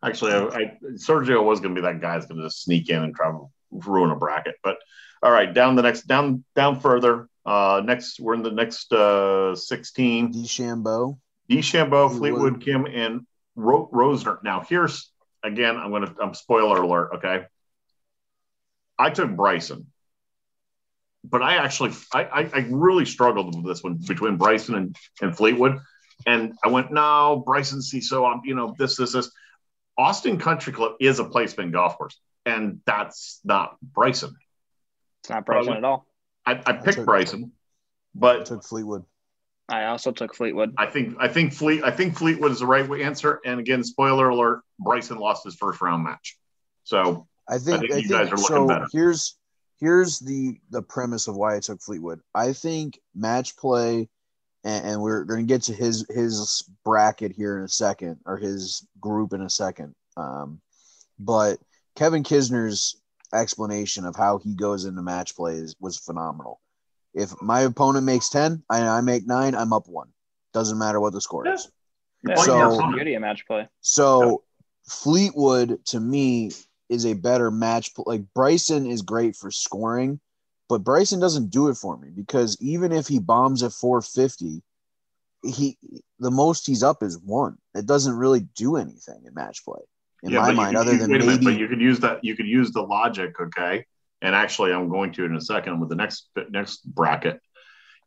[0.02, 2.90] Actually, I, I, Sergio was going to be that guy that's going to just sneak
[2.90, 4.56] in and try to ruin a bracket.
[4.62, 4.76] But
[5.22, 7.28] all right, down the next, down, down further.
[7.46, 10.32] Uh, next, we're in the next uh, 16.
[10.32, 11.18] DeChambeau,
[11.50, 12.18] DeChambeau, Fleetwood.
[12.18, 14.42] Fleetwood, Kim, and Ro- Rozner.
[14.42, 15.10] Now, here's
[15.42, 17.12] again, I'm going to, I'm spoiler alert.
[17.16, 17.44] Okay.
[18.98, 19.86] I took Bryson.
[21.24, 25.36] But I actually I, I, I really struggled with this one between Bryson and, and
[25.36, 25.80] Fleetwood.
[26.26, 29.30] And I went, no, Bryson See, so I'm, you know, this, this, this.
[29.98, 34.34] Austin Country Club is a placement golf course, and that's not Bryson.
[35.22, 35.78] It's not Bryson Probably.
[35.78, 36.06] at all.
[36.46, 37.58] I, I picked took- Bryson, I
[38.14, 39.04] but took Fleetwood.
[39.68, 40.74] I also took Fleetwood.
[40.76, 43.40] I think I think Fleet I think Fleetwood is the right answer.
[43.46, 46.36] And again, spoiler alert: Bryson lost his first round match.
[46.84, 48.66] So I think, think I you think, guys are looking so.
[48.66, 48.86] better.
[48.92, 49.38] Here's
[49.80, 52.20] here's the the premise of why I took Fleetwood.
[52.34, 54.08] I think match play,
[54.64, 58.36] and, and we're going to get to his his bracket here in a second, or
[58.36, 59.94] his group in a second.
[60.16, 60.60] Um,
[61.18, 61.58] but
[61.96, 63.00] Kevin Kisner's
[63.32, 66.60] explanation of how he goes into match play is, was phenomenal.
[67.14, 70.08] If my opponent makes ten, I, I make nine, I'm up one.
[70.52, 71.70] Doesn't matter what the score is.
[72.26, 73.68] Yeah, So- beauty of match play.
[73.80, 74.44] So
[74.88, 76.50] Fleetwood to me
[76.88, 77.90] is a better match.
[77.98, 80.20] Like Bryson is great for scoring,
[80.68, 84.62] but Bryson doesn't do it for me because even if he bombs at 450,
[85.44, 85.76] he
[86.18, 87.58] the most he's up is one.
[87.74, 89.80] It doesn't really do anything in match play
[90.22, 92.24] in Yeah, my mind, could- other than a minute, maybe but you could use that.
[92.24, 93.84] You could use the logic, okay?
[94.22, 97.40] And actually, I'm going to in a second with the next next bracket.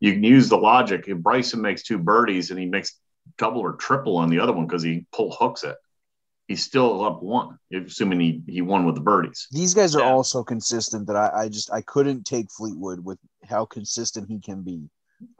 [0.00, 1.04] You can use the logic.
[1.06, 2.98] If Bryson makes two birdies and he makes
[3.36, 5.76] double or triple on the other one because he pull hooks it,
[6.48, 9.46] he's still up one, assuming he he won with the birdies.
[9.52, 10.10] these guys are Yeah.
[10.10, 14.40] all so consistent that I, I just I couldn't take Fleetwood with how consistent he
[14.40, 14.88] can be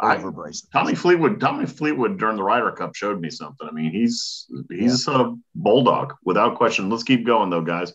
[0.01, 0.69] I, over Bryson.
[0.73, 3.67] Tommy Fleetwood, Tommy Fleetwood during the Ryder Cup showed me something.
[3.69, 6.89] I mean, he's he's a bulldog without question.
[6.91, 7.93] Let's keep going though, guys.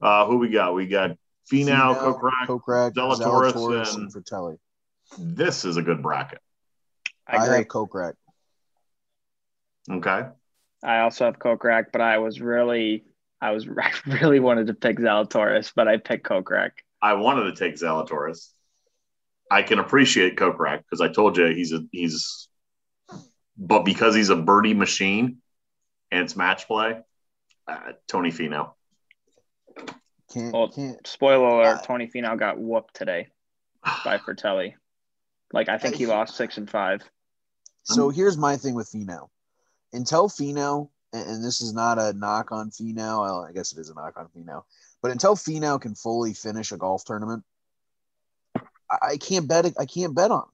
[0.00, 0.74] Uh, who we got?
[0.74, 1.16] We got
[1.50, 2.46] Finau, Kokrak.
[2.46, 4.56] Kokrak, Zalatoris, Zalatoris, and- and Fratelli.
[5.18, 6.40] This is a good bracket.
[7.26, 7.56] I I, agree.
[7.58, 8.14] have Kokrak.
[9.90, 10.28] Okay.
[10.82, 13.04] I also have Kokrak, but I was really,
[13.40, 16.70] I was, I really wanted to pick Zalatoris, but I picked Kokrak.
[17.00, 18.48] I wanted to take Zalatoris.
[19.50, 22.48] I can appreciate Kokrak because I told you he's a he's,
[23.58, 25.38] but because he's a birdie machine
[26.10, 26.98] and it's match play,
[27.68, 28.72] uh, Tony Finau.
[30.32, 33.28] Can't Well, can't Spoiler alert: Uh, Tony Finau got whooped today
[34.04, 34.76] by Fratelli.
[35.52, 37.02] Like I think he lost six and five.
[37.82, 39.28] So here's my thing with Finau.
[39.92, 43.78] Until Finau, and, and this is not a knock on Finau, well, I guess it
[43.78, 44.62] is a knock on Finau,
[45.02, 47.44] but until Finau can fully finish a golf tournament,
[48.56, 49.66] I, I can't bet.
[49.78, 50.44] I can't bet on.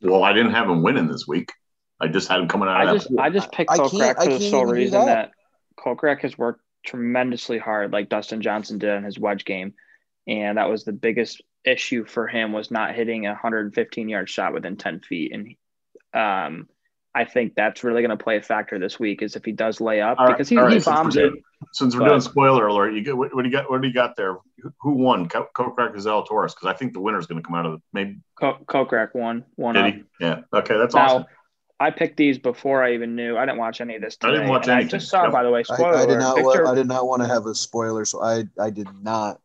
[0.00, 0.10] him.
[0.10, 1.52] Well, I didn't have him winning this week.
[2.00, 3.16] I just had him coming out I of just, that.
[3.16, 3.20] pool.
[3.20, 5.06] I just picked I can't- Kokrak I for the can't sole reason that.
[5.06, 5.30] that
[5.84, 9.74] Kokrak has worked tremendously hard, like Dustin Johnson did in his wedge game,
[10.26, 14.54] and that was the biggest issue for him was not hitting a 115 yard shot
[14.54, 15.56] within 10 feet, and
[16.14, 16.68] um,
[17.14, 19.80] I think that's really going to play a factor this week is if he does
[19.80, 21.20] lay up All right, because he, all right, he since we're bombs it.
[21.30, 21.42] doing-
[21.72, 23.68] Since we're But- doing spoiler alert, you get what, what do you got?
[23.70, 24.36] What do you got there?
[24.62, 25.28] Who- Who won?
[25.28, 26.54] Co- Kokrak or Zalatoris?
[26.54, 28.18] Because I think the winner is going to come out of the maybe.
[28.38, 29.94] Ko- Kokrak won, one Did up.
[29.94, 30.02] he?
[30.20, 30.40] Yeah.
[30.54, 31.24] Okay, that's Now, awesome.
[31.80, 33.36] I picked these before I even knew.
[33.36, 35.32] I didn't watch any of this I didn't watch and I just saw, Yep.
[35.32, 36.36] by the way, I, spoiler I did not.
[36.36, 39.40] Victor, wa- I did not want to have a spoiler, so I I did not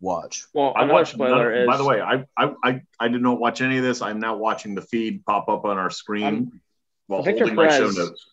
[0.00, 0.46] watch.
[0.52, 1.12] well, I watched.
[1.14, 4.02] spoiler is by the way, I, I I I did not watch any of this.
[4.02, 6.60] I'm now watching the feed pop up on our screen I'm-
[7.06, 8.26] while Victor holding my show Perez- notes.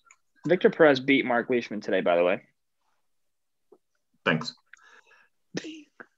[0.48, 2.42] Victor Perez beat Mark Leishman today, by the way.
[4.26, 4.54] Thanks.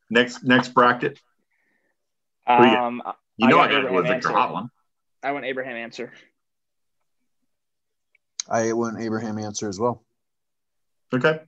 [0.09, 1.19] Next next bracket.
[2.47, 2.59] Who you?
[2.59, 3.01] Um,
[3.37, 4.39] You know I, got got to go with Abraham Victor Ancer.
[4.39, 4.69] Hovland.
[5.23, 6.13] I went Abraham Ancer.
[8.49, 10.03] I went Abraham Ancer as well.
[11.13, 11.39] Okay.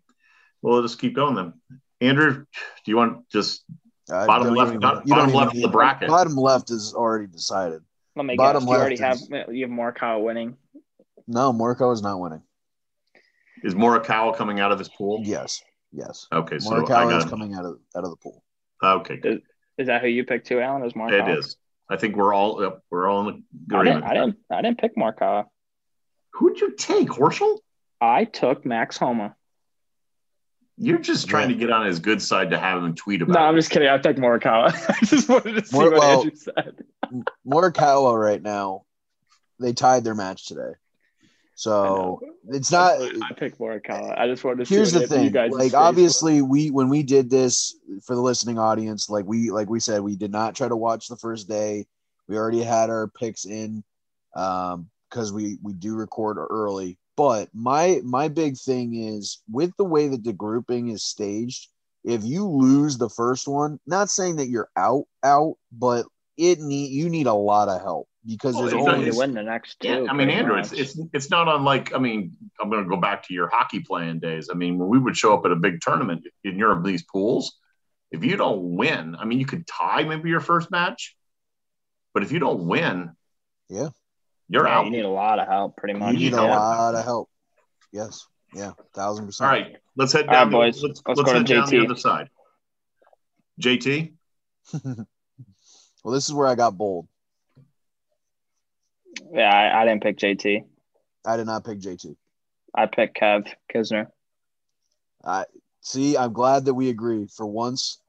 [0.61, 1.53] Well, we'll just keep going then.
[2.01, 2.45] Andrew, do
[2.91, 3.63] you want just
[4.11, 6.09] I Bottom left- even- bottom don't even left of the bracket.
[6.09, 7.81] Bottom left is already decided.
[8.15, 8.69] Let me Bottom guess.
[8.71, 10.57] You already left have you have Morikawa winning.
[11.27, 12.41] No, Morikawa is not winning.
[13.63, 15.21] is Morikawa coming out of his pool?
[15.23, 15.61] Yes,
[15.91, 16.27] yes.
[16.31, 18.43] Okay, so I Morikawa is coming out of out of the pool.
[18.83, 19.17] okay.
[19.17, 19.41] Good.
[19.77, 20.83] Is that who you picked too, Alan?
[20.83, 21.29] Is Morikawa?
[21.29, 21.57] It is.
[21.89, 24.37] I think we're all yep, we're all in the I didn't, I didn't.
[24.51, 25.45] I didn't pick Morikawa.
[26.33, 27.59] Who'd you take, Horschel?
[27.99, 29.35] I took Max Homa.
[30.79, 33.33] You're just trying to get on his good side to have him tweet about.
[33.33, 33.49] No, it.
[33.49, 33.87] I'm just kidding.
[33.87, 34.71] I picked Morikawa.
[35.01, 36.83] I just wanted to see Mor- what well- Andrew said.
[37.45, 38.83] Morikawa right now,
[39.59, 40.73] they tied their match today.
[41.57, 43.01] So it's not.
[43.01, 44.15] I picked Morikawa.
[44.15, 45.31] I just wanted to Here's the you thing.
[45.31, 49.67] guys' Like obviously, we when we did this for the listening audience, like we like
[49.67, 51.87] we said, we did not try to watch the first day.
[52.27, 53.83] We already had our picks in
[54.35, 56.99] um because we we do record early.
[57.15, 61.69] But my my big thing is with the way that the grouping is staged.
[62.03, 66.05] If you lose the first one, not saying that you're out out, but
[66.37, 69.11] it need you need a lot of help because Well, there's it's You only need
[69.13, 69.87] to win the next two.
[69.87, 70.73] Yeah, I mean, Andrew, much.
[70.73, 71.93] it's, it's it's not unlike.
[71.93, 74.49] I mean, I'm going to go back to your hockey playing days.
[74.51, 77.57] I mean, when we would show up at a big tournament in your these pools,
[78.11, 81.15] if you don't win, I mean, you could tie maybe your first match,
[82.13, 83.11] But if you don't win,
[83.69, 83.89] Yeah.
[84.49, 84.85] you're Yeah, out.
[84.85, 86.13] You need a lot of help, pretty much.
[86.13, 87.29] You need a lot of help.
[87.91, 88.25] Yes.
[88.53, 88.71] Yeah.
[88.95, 89.49] Thousand percent.
[89.51, 90.51] right, let's head All down.
[90.51, 90.83] right, the- boys.
[90.83, 92.29] let's Let's let's go to head down the other side.
[93.61, 94.13] JT,
[96.03, 97.07] well, this is where I got bold.
[99.31, 100.63] Yeah, I, I didn't pick JT.
[101.25, 102.15] I did not pick JT.
[102.75, 104.07] I picked Kev Kisner.
[105.23, 105.45] I
[105.81, 106.17] see.
[106.17, 107.27] I'm glad that we agree.
[107.27, 107.99] For once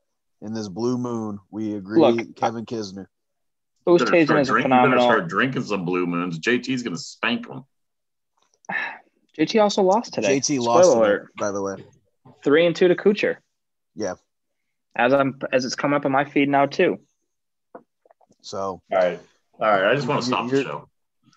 [0.41, 2.01] in this blue moon, we agree.
[2.01, 3.07] Look, Kevin Kisner.
[3.87, 5.05] Oosthuizen better start, is a drink, you better phenomenal.
[5.05, 6.39] start drinking some blue moons.
[6.39, 7.65] JT's going to spank them.
[9.39, 10.39] JT also lost today.
[10.39, 11.29] JT Spoiler lost today, alert.
[11.39, 11.77] by the way.
[12.45, 13.37] Three and two to Kuchar.
[13.95, 14.15] Yeah.
[14.95, 16.99] As I'm as it's come up in my feed now too.
[18.43, 19.21] So All right,
[19.61, 19.85] all right.
[19.85, 20.89] I just want to stop the show.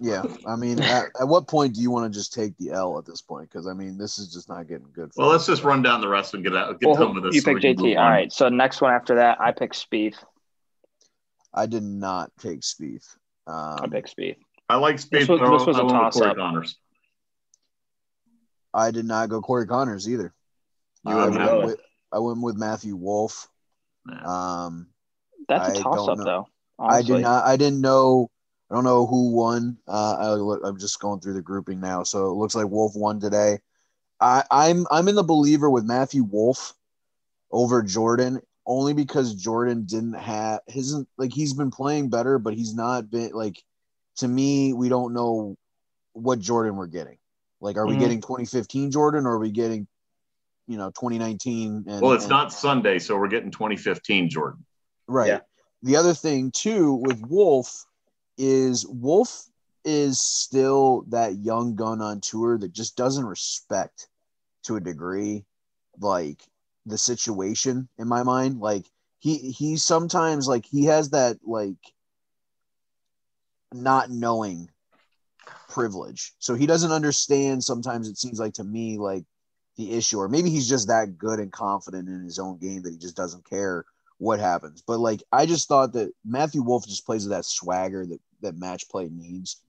[0.04, 2.97] Yeah, I mean, at, at what point do you want to just take the L
[2.97, 3.49] at this point?
[3.49, 5.14] Because I mean, this is just not getting good.
[5.14, 5.47] For Well, let's us.
[5.47, 6.80] just run down the rest and get out.
[6.80, 7.36] Get Well, done with this.
[7.36, 7.99] you so we picked can move JT.
[7.99, 8.30] All on.
[8.32, 10.16] So next one after that, I picked Spieth.
[11.54, 13.16] I did not take Spieth.
[13.45, 14.38] I Um, picked Spieth.
[14.70, 15.30] I like This Speed.
[15.30, 16.38] was- this was I a went with Corey toss-up.
[16.38, 16.78] Conners.
[18.74, 20.34] I did not go Corey Conners either.
[21.06, 21.80] You I went went, with,
[22.14, 23.47] I went with Matthew Wolff.
[24.10, 24.22] Yeah.
[24.66, 24.88] Um,
[25.47, 26.24] That's a toss up, know.
[26.24, 26.47] though.
[26.80, 27.45] I did not.
[27.45, 28.30] I didn't know.
[28.72, 29.78] I don't know who won.
[29.86, 33.20] Uh, I, I'm just going through the grouping now, so it looks like Wolff won
[33.20, 33.60] today.
[34.22, 36.74] I, I'm I'm in the believer with Matthew Wolff
[37.52, 42.74] over Jordan only because Jordan didn't have his like he's been playing better, but he's
[42.74, 43.62] not been like
[44.18, 44.72] to me.
[44.72, 45.58] We don't know
[46.14, 47.18] what Jordan we're getting.
[47.60, 48.00] Like, are we Mhm.
[48.00, 49.86] getting 2015 Jordan or are we getting
[50.68, 51.86] you know 2019?
[51.88, 54.64] And, Well, it's and- not Sunday, so we're getting 2015 Jordan.
[55.08, 55.28] Right.
[55.28, 55.40] Yeah.
[55.84, 57.86] The other thing too with Wolff
[58.42, 59.46] is Wolff
[59.86, 64.08] is still that young gun on tour that just doesn't respect
[64.64, 65.46] to a degree
[66.00, 66.42] like
[66.88, 68.60] the situation in my mind.
[68.60, 68.86] Like
[69.20, 71.78] he he sometimes like he has that like
[73.72, 74.72] not knowing
[75.70, 76.34] privilege.
[76.39, 79.24] So he doesn't understand sometimes it seems like to me like
[79.78, 82.92] the issue or maybe he's just that good and confident in his own game that
[82.92, 83.86] he just doesn't care
[84.18, 84.82] what happens.
[84.86, 88.58] But like I just thought that Matthew Wolff just plays with that swagger that that
[88.58, 89.62] match play needs.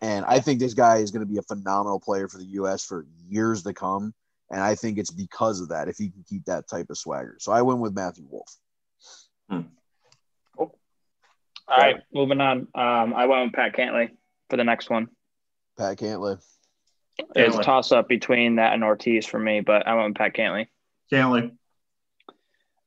[0.00, 2.84] And I think this guy is going to be a phenomenal player for the US
[2.84, 4.14] for years to come.
[4.50, 7.36] And I think it's because of that if he can keep that type of swagger.
[7.40, 8.56] So I went with Matthew Wolff.
[11.68, 12.68] All right, moving on.
[12.74, 14.10] Um, I went with Pat Cantlay
[14.48, 15.08] for the next one.
[15.76, 16.40] Pat Cantlay.
[17.34, 20.34] It's a toss up between that and Ortiz for me, but I went with Pat
[20.34, 20.68] Cantlay.
[21.10, 21.50] Cantlay.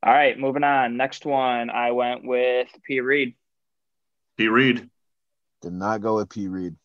[0.01, 0.95] All right, moving on.
[0.95, 3.01] Next one, I went with P.
[3.01, 3.35] Reed.
[4.37, 4.47] P.
[4.47, 4.89] Reed.
[5.61, 6.47] Did not go with P.
[6.47, 6.75] Reed.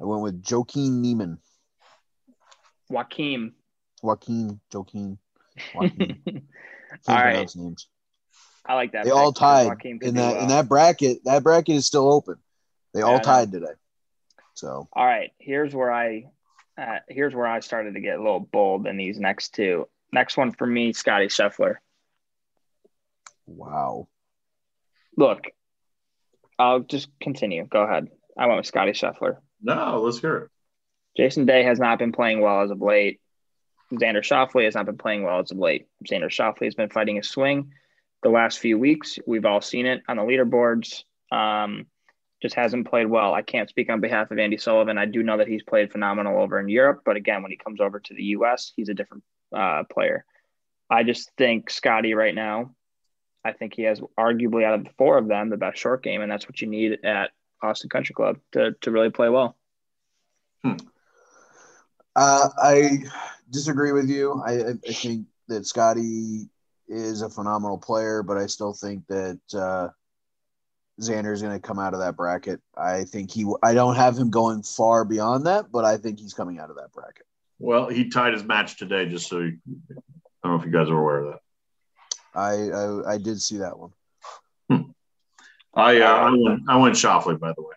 [0.00, 1.38] I went with Joaquin Niemann.
[2.88, 3.54] Joaquim.
[4.02, 5.18] Joaquin, Joaquin,
[5.74, 6.18] Joaquin.
[7.08, 7.54] All right.
[7.54, 7.88] names.
[8.66, 9.04] I like that.
[9.04, 9.72] They all tied
[10.02, 10.42] in that well.
[10.42, 11.24] in that bracket.
[11.24, 12.36] That bracket is still open.
[12.92, 13.72] They Yeah, all tied today.
[14.54, 16.26] So All right, here's where I
[16.76, 19.88] uh, here's where I started to get a little bold in these next two.
[20.12, 21.76] Next one for me, Scotty Scheffler.
[23.46, 24.08] wow.
[25.16, 25.44] Look,
[26.60, 27.66] I'll just continue.
[27.66, 28.08] Go ahead.
[28.38, 29.38] I went with Scotty Scheffler.
[29.62, 30.50] No, let's hear it.
[31.16, 33.20] Jason Day has not been playing well as of late.
[33.92, 35.88] Xander Schauffele has not been playing well as of late.
[36.06, 37.72] Xander Schauffele has been fighting a swing
[38.22, 39.18] the last few weeks.
[39.26, 41.02] We've all seen it on the leaderboards.
[41.32, 41.86] Um,
[42.42, 43.32] just hasn't played well.
[43.32, 44.98] I can't speak on behalf of Andy Sullivan.
[44.98, 47.80] I do know that he's played phenomenal over in Europe, but again, when he comes
[47.80, 50.24] over to the U.S., he's a different uh, player.
[50.90, 52.74] I just think Scotty right now,
[53.44, 56.20] I think he has arguably out of the four of them the best short game,
[56.20, 57.30] and that's what you need at
[57.62, 59.56] Austin Country Club to, to really play well.
[62.16, 63.04] Uh, I
[63.50, 64.42] disagree with you.
[64.44, 66.48] I, I I think that Scotty
[66.88, 69.88] is a phenomenal player, but I still think that uh,
[71.00, 72.60] Xander is going to come out of that bracket.
[72.76, 73.46] I think he.
[73.62, 76.76] I don't have him going far beyond that, but I think he's coming out of
[76.76, 77.26] that bracket.
[77.58, 79.58] Well, he tied his match today, just so you,
[79.90, 79.94] I
[80.48, 81.40] don't know if you guys are aware of that.
[82.34, 83.92] I I, I did see that one.
[85.74, 87.74] I uh, I went I went Schauffele, by the way.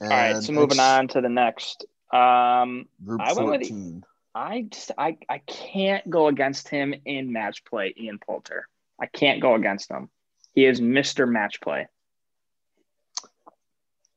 [0.00, 1.84] And All right, so moving on to the next.
[2.12, 4.02] Um, Group I went with-
[4.34, 8.66] I just I I can't go against him in match play, Ian Poulter.
[9.00, 10.08] I can't go against him.
[10.54, 11.28] He is Mr.
[11.30, 11.86] Match Play,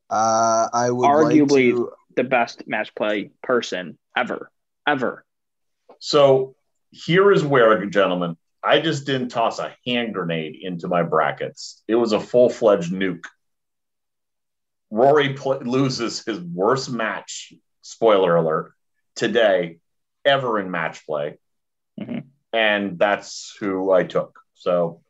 [0.09, 1.91] Uh, I would Arguably- like to.
[2.15, 4.51] the best match play person ever,
[4.87, 5.25] ever.
[5.99, 6.55] So
[6.95, 11.83] here is where, gentlemen, I just didn't toss a hand grenade into my brackets.
[11.87, 13.25] It was a full fledged nuke.
[14.89, 18.73] Rory pl- loses his worst match, spoiler alert,
[19.15, 19.79] today
[20.23, 21.37] ever in match play.
[21.99, 22.23] Mhm.
[22.53, 24.39] And that's who I took.
[24.53, 25.01] So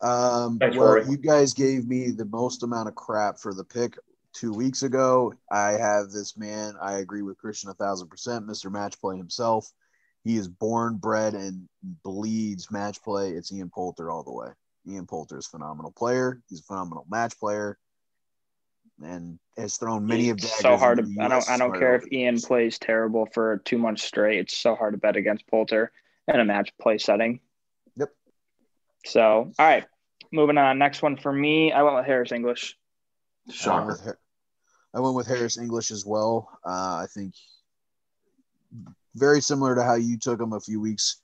[0.00, 1.08] Um, Thanks, well, Rory.
[1.10, 3.98] you guys gave me the most amount of crap for the pick
[4.32, 5.34] two weeks ago.
[5.50, 6.76] I have this man.
[6.80, 8.46] I agree with Christian a thousand percent.
[8.46, 8.70] Mr.
[8.70, 9.68] Match Play himself.
[10.24, 11.68] He is born, bred, and
[12.02, 13.30] bleeds match play.
[13.30, 14.48] It's Ian Poulter all the way.
[14.86, 16.40] Ian Poulter is a phenomenal player.
[16.48, 17.78] He's a phenomenal match player,
[19.02, 21.04] and has thrown many of It's daggers so hard to.
[21.04, 21.50] into the I don't.
[21.50, 22.44] I don't care if Ian years.
[22.44, 24.38] plays terrible for two months straight.
[24.38, 25.92] It's so hard to bet against Poulter
[26.26, 27.40] in a match play setting.
[27.96, 28.10] Yep.
[29.06, 29.84] So, all right,
[30.32, 30.78] moving on.
[30.78, 32.76] Next one for me, I went with Harris English.
[33.46, 33.86] I went, Shocker.
[33.86, 34.18] with, Har-
[34.94, 36.50] I went with Harris English as well.
[36.66, 37.34] Uh, I think
[39.18, 41.20] very similar to how you took him a few weeks,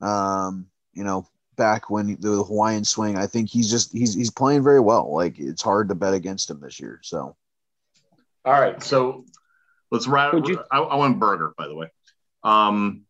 [0.00, 1.26] um, you know,
[1.56, 3.16] back when the Hawaiian swing.
[3.18, 5.12] I think he's just he's he's playing very well.
[5.12, 7.00] Like it's hard to bet against him this year.
[7.02, 7.36] So
[8.44, 9.24] All right, so
[9.90, 10.32] let's wrap.
[10.34, 11.88] You- I, I went Berger, by the way.
[12.44, 13.02] Um,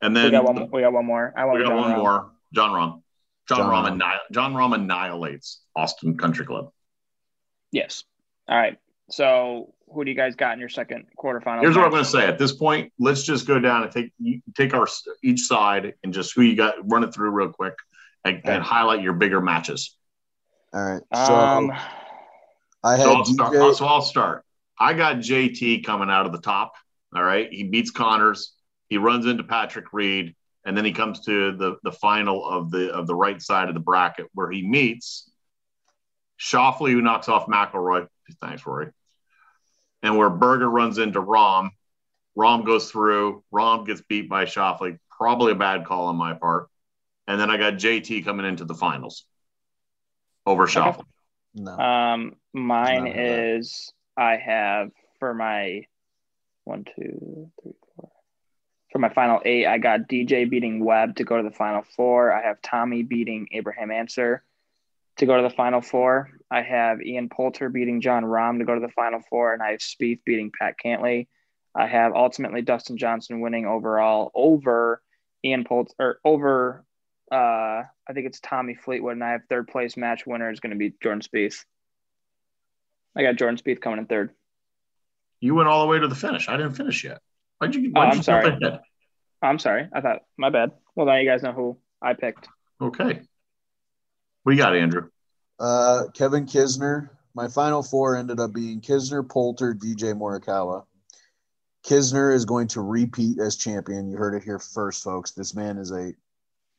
[0.00, 0.54] and then we got one.
[0.56, 1.32] more- We got one more.
[1.36, 1.96] I went we got Jon one Rahm.
[1.98, 2.30] more.
[2.54, 3.02] Jon Rahm.
[3.48, 4.18] Jon, Jon Rahm, Rahm.
[4.32, 6.70] Jon Rahm annihilates Austin Country Club.
[7.72, 8.04] Yes.
[8.48, 8.78] All right.
[9.10, 11.60] So, who do you guys got in your second quarterfinal?
[11.60, 12.26] Here's what I'm going to say.
[12.26, 14.12] At this point, let's just go down and take
[14.56, 14.86] take our
[15.22, 16.74] each side and just who you got.
[16.90, 17.74] Run it through real quick
[18.24, 18.52] and, Okay.
[18.54, 19.96] and highlight your bigger matches.
[20.72, 21.02] all right.
[21.14, 21.72] So Um,
[22.84, 24.44] I had So I'll, start, so I'll start.
[24.78, 26.74] I got JT coming out of the top.
[27.14, 27.48] All right.
[27.50, 28.52] He beats Conners.
[28.88, 30.34] He runs into Patrick Reed.
[30.64, 33.74] And then he comes to the, the final of the of the right side of
[33.74, 35.30] the bracket where he meets
[36.38, 38.06] Schauffele, who knocks off McIlroy.
[38.42, 38.88] Thanks, Rory.
[40.02, 41.70] And where Berger runs into Rahm.
[42.36, 43.42] Rahm goes through.
[43.52, 44.98] Rahm gets beat by Schauffele.
[45.10, 46.68] Probably a bad call on my part.
[47.26, 49.24] And then I got JT coming into the finals
[50.46, 51.04] over Schauffele.
[51.54, 51.72] no.
[51.72, 53.56] Um, mine None of that.
[53.56, 55.82] is I have for my
[56.64, 58.10] one, two, three, four.
[58.92, 62.32] For my final eight, I got DJ beating Webb to go to the final four.
[62.32, 64.42] I have Tommy beating Abraham Ancer
[65.16, 66.30] to go to the final four.
[66.50, 69.72] I have Ian Poulter beating Jon Rahm to go to the final four, and I
[69.72, 71.26] have Spieth beating Pat Cantlay.
[71.74, 75.02] I have ultimately Dustin Johnson winning overall over
[75.44, 76.84] Ian Poulter or over
[77.30, 80.70] uh I think it's Tommy Fleetwood, and I have third place match winner is going
[80.70, 81.64] to be Jordan Spieth.
[83.14, 84.30] I got Jordan Spieth coming in third.
[85.40, 86.48] You went all the way to the finish.
[86.48, 87.20] I didn't finish yet.
[87.58, 87.92] Why'd you?
[87.94, 88.48] Oh, Why'd I'm you sorry.
[88.48, 88.80] ahead?
[89.42, 89.88] I'm sorry.
[89.92, 90.72] I thought my bad.
[90.96, 92.48] Well, now you guys know who I picked.
[92.80, 93.20] Okay.
[94.42, 95.10] What do you got, Andrew?
[95.58, 97.10] Uh, Kevin Kisner.
[97.34, 100.84] My final four ended up being Kisner, Poulter, DJ Morikawa.
[101.84, 104.10] Kisner is going to repeat as champion.
[104.10, 105.32] You heard it here first, folks.
[105.32, 106.12] This man is a.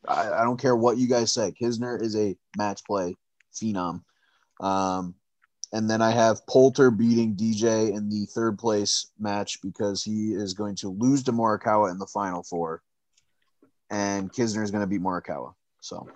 [0.06, 1.52] I, I don't care what you guys say.
[1.60, 3.16] Kisner is a match play
[3.54, 4.02] phenom.
[4.60, 5.14] Um,
[5.72, 10.54] and then I have Poulter beating DJ in the third place match because he is
[10.54, 12.82] going to lose to Morikawa in the final four,
[13.90, 15.54] and Kisner is going to beat Morikawa.
[15.80, 16.08] So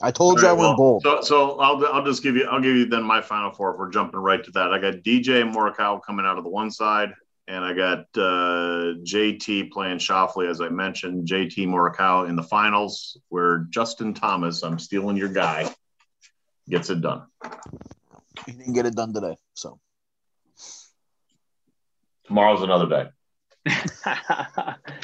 [0.00, 1.02] I told you I All right, went well, bold.
[1.02, 3.72] So, so I'll, I'll just give you I'll give you then my final four.
[3.72, 6.50] If we're jumping right to that, I got DJ and Morikawa coming out of the
[6.50, 7.12] one side,
[7.48, 11.26] and I got uh, JT playing Schauffele as I mentioned.
[11.26, 15.68] JT Morikawa in the finals, where Justin Thomas, I'm stealing your guy,
[16.68, 17.24] gets it done.
[18.46, 19.36] He didn't get it done today.
[19.54, 19.80] So
[22.28, 23.08] Tomorrow's another day.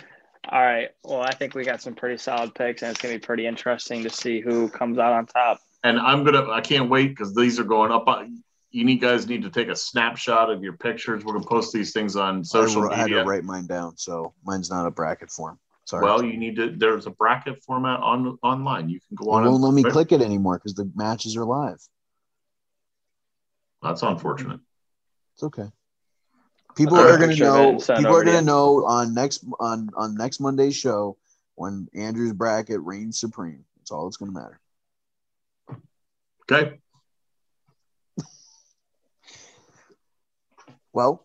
[0.55, 0.91] All right.
[1.03, 3.45] Well, I think we got some pretty solid picks, and it's going to be pretty
[3.45, 5.59] interesting to see who comes out on top.
[5.83, 8.07] And I'm gonna I can't wait because these are going up.
[8.07, 11.25] on- You need guys need to take a snapshot of your pictures.
[11.25, 13.97] We're gonna post these things on social I, had to write mine down.
[13.99, 15.59] So mine's not a bracket form.
[15.87, 16.05] Sorry.
[16.05, 16.71] Well, you need to.
[16.71, 18.89] There's a bracket format on online.
[18.89, 19.43] You can go on.
[19.43, 19.53] it on.
[19.53, 21.81] won't and- let me click it anymore because the matches are live.
[23.83, 24.61] That's unfortunate.
[25.35, 25.69] It's okay.
[26.77, 27.55] People are going to know.
[27.55, 31.17] then send it People are going to know on next on on next Monday's show
[31.55, 33.65] when Andrew's bracket reigns supreme.
[33.79, 34.61] That's all that's going to matter.
[36.51, 36.79] Okay.
[40.93, 41.25] Well,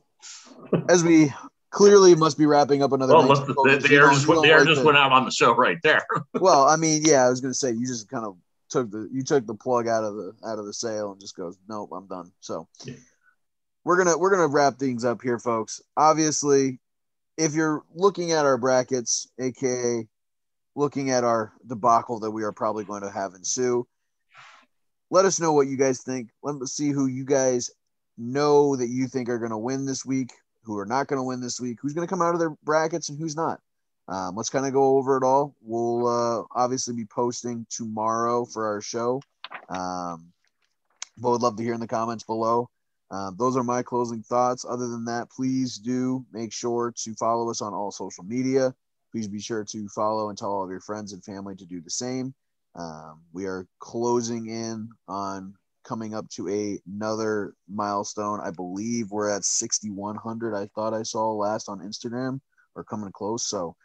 [0.89, 1.31] as we
[1.69, 3.13] clearly must be wrapping up another.
[3.13, 5.31] Well, look, the, the air just the air like just the- went out on the
[5.31, 6.05] show right there.
[6.33, 8.35] Well, I mean, yeah, I was going to say you just kind of
[8.69, 11.35] took the you took the plug out of the out of the sail and just
[11.35, 12.31] goes, nope, I'm done.
[12.39, 12.95] So Yeah.
[13.83, 15.81] We're gonna we're gonna wrap things up here, folks.
[15.97, 16.79] Obviously,
[17.37, 20.07] if you're looking at our brackets, aka
[20.75, 23.87] looking at our debacle that we are probably going to have ensue,
[25.09, 26.29] let us know what you guys think.
[26.43, 27.71] Let us see who you guys
[28.17, 30.31] know that you think are going to win this week,
[30.63, 32.55] who are not going to win this week, who's going to come out of their
[32.63, 33.59] brackets, and who's not.
[34.07, 35.55] Um, let's kind of go over it all.
[35.61, 39.21] We'll uh, obviously be posting tomorrow for our show.
[39.69, 40.33] Um,
[41.17, 42.69] but would love to hear in the comments below.
[43.11, 44.65] Um, those are my closing thoughts.
[44.67, 48.73] Other than that, please do make sure to follow us on all social media.
[49.11, 51.81] Please be sure to follow and tell all of your friends and family to do
[51.81, 52.33] the same.
[52.75, 58.39] Um, we are closing in on coming up to a, another milestone.
[58.41, 60.53] I believe we're at 6,100.
[60.53, 62.39] I thought I saw last on Instagram
[62.75, 63.47] or coming close.
[63.47, 63.75] So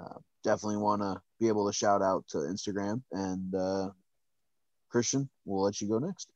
[0.00, 3.02] uh, definitely want to be able to shout out to Instagram.
[3.12, 3.90] And uh,
[4.88, 6.30] Christian, we'll let you go next.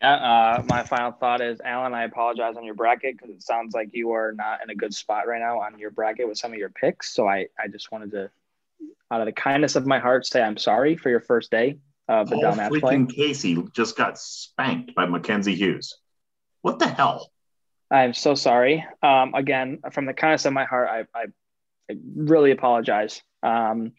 [0.00, 3.74] Yeah, uh, my final thought is, Alan, I apologize on your bracket because it sounds
[3.74, 6.52] like you are not in a good spot right now on your bracket with some
[6.52, 7.12] of your picks.
[7.12, 8.30] So I, I just wanted to,
[9.10, 11.78] out of the kindness of my heart, say I'm sorry for your first day
[12.08, 13.28] of the Paul dumbass freaking play.
[13.28, 15.98] Casey just got spanked by Mackenzie Hughes.
[16.62, 17.30] What the hell?
[17.90, 18.86] I'm so sorry.
[19.02, 21.24] Um, again, from the kindness of my heart, I, I,
[21.90, 23.22] I really apologize.
[23.42, 23.92] Um,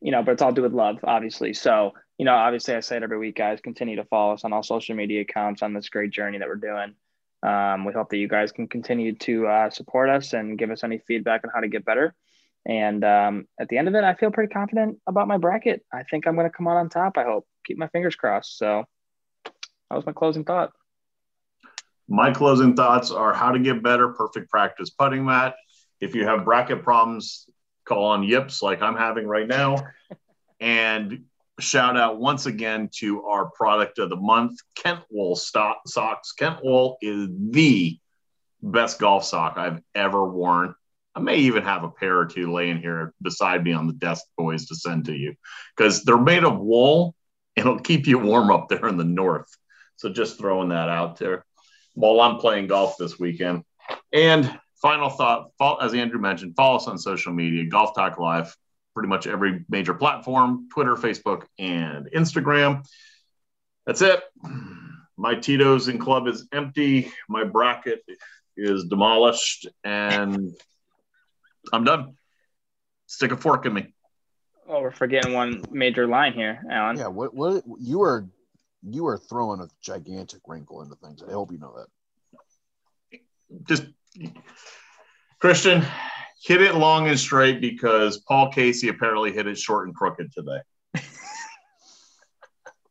[0.00, 1.54] you know, but it's all due with love, obviously.
[1.54, 4.52] So, you know, obviously I say it every week, guys, continue to follow us on
[4.52, 6.94] all social media accounts on this great journey that we're doing.
[7.42, 10.84] Um, we hope that you guys can continue to uh, support us and give us
[10.84, 12.14] any feedback on how to get better.
[12.66, 15.84] And um, at the end of it, I feel pretty confident about my bracket.
[15.92, 17.18] I think I'm going to come out on top.
[17.18, 17.46] I hope.
[17.66, 18.58] Keep my fingers crossed.
[18.58, 18.84] So
[19.44, 20.72] that was my closing thought.
[22.08, 25.56] My closing thoughts are how to get better, perfect practice putting mat.
[26.00, 27.46] If you have bracket problems,
[27.84, 29.76] call on Yips like I'm having right now.
[30.60, 31.24] and
[31.60, 36.32] shout out once again to our product of the month, Kent Wool stock, socks.
[36.38, 37.98] Kentwool is the
[38.62, 40.74] best golf sock I've ever worn.
[41.14, 44.24] I may even have a pair or two laying here beside me on the desk,
[44.36, 45.34] boys, to send to you
[45.76, 47.14] because they're made of wool
[47.56, 49.48] and it'll keep you warm up there in the north.
[49.96, 51.44] So just throwing that out there
[51.94, 53.62] while I'm playing golf this weekend.
[54.12, 55.50] And final thought,
[55.80, 58.54] as Andrew mentioned, follow us on social media, Golf Talk Live,
[58.94, 62.86] pretty much every major platform Twitter, Facebook, and Instagram.
[63.86, 64.22] That's it.
[65.16, 67.12] My Tito's and club is empty.
[67.28, 68.02] My bracket
[68.56, 70.52] is demolished, and
[71.72, 72.14] I'm done.
[73.06, 73.94] Stick a fork in me.
[74.68, 76.96] Oh, we're forgetting one major line here, Alan.
[76.96, 78.26] Yeah, what what you are
[78.88, 81.22] you are throwing a gigantic wrinkle into things.
[81.22, 83.20] I hope you know that.
[83.68, 83.84] Just
[85.38, 85.84] Christian,
[86.44, 90.60] hit it long and straight because Paul Casey apparently hit it short and crooked today.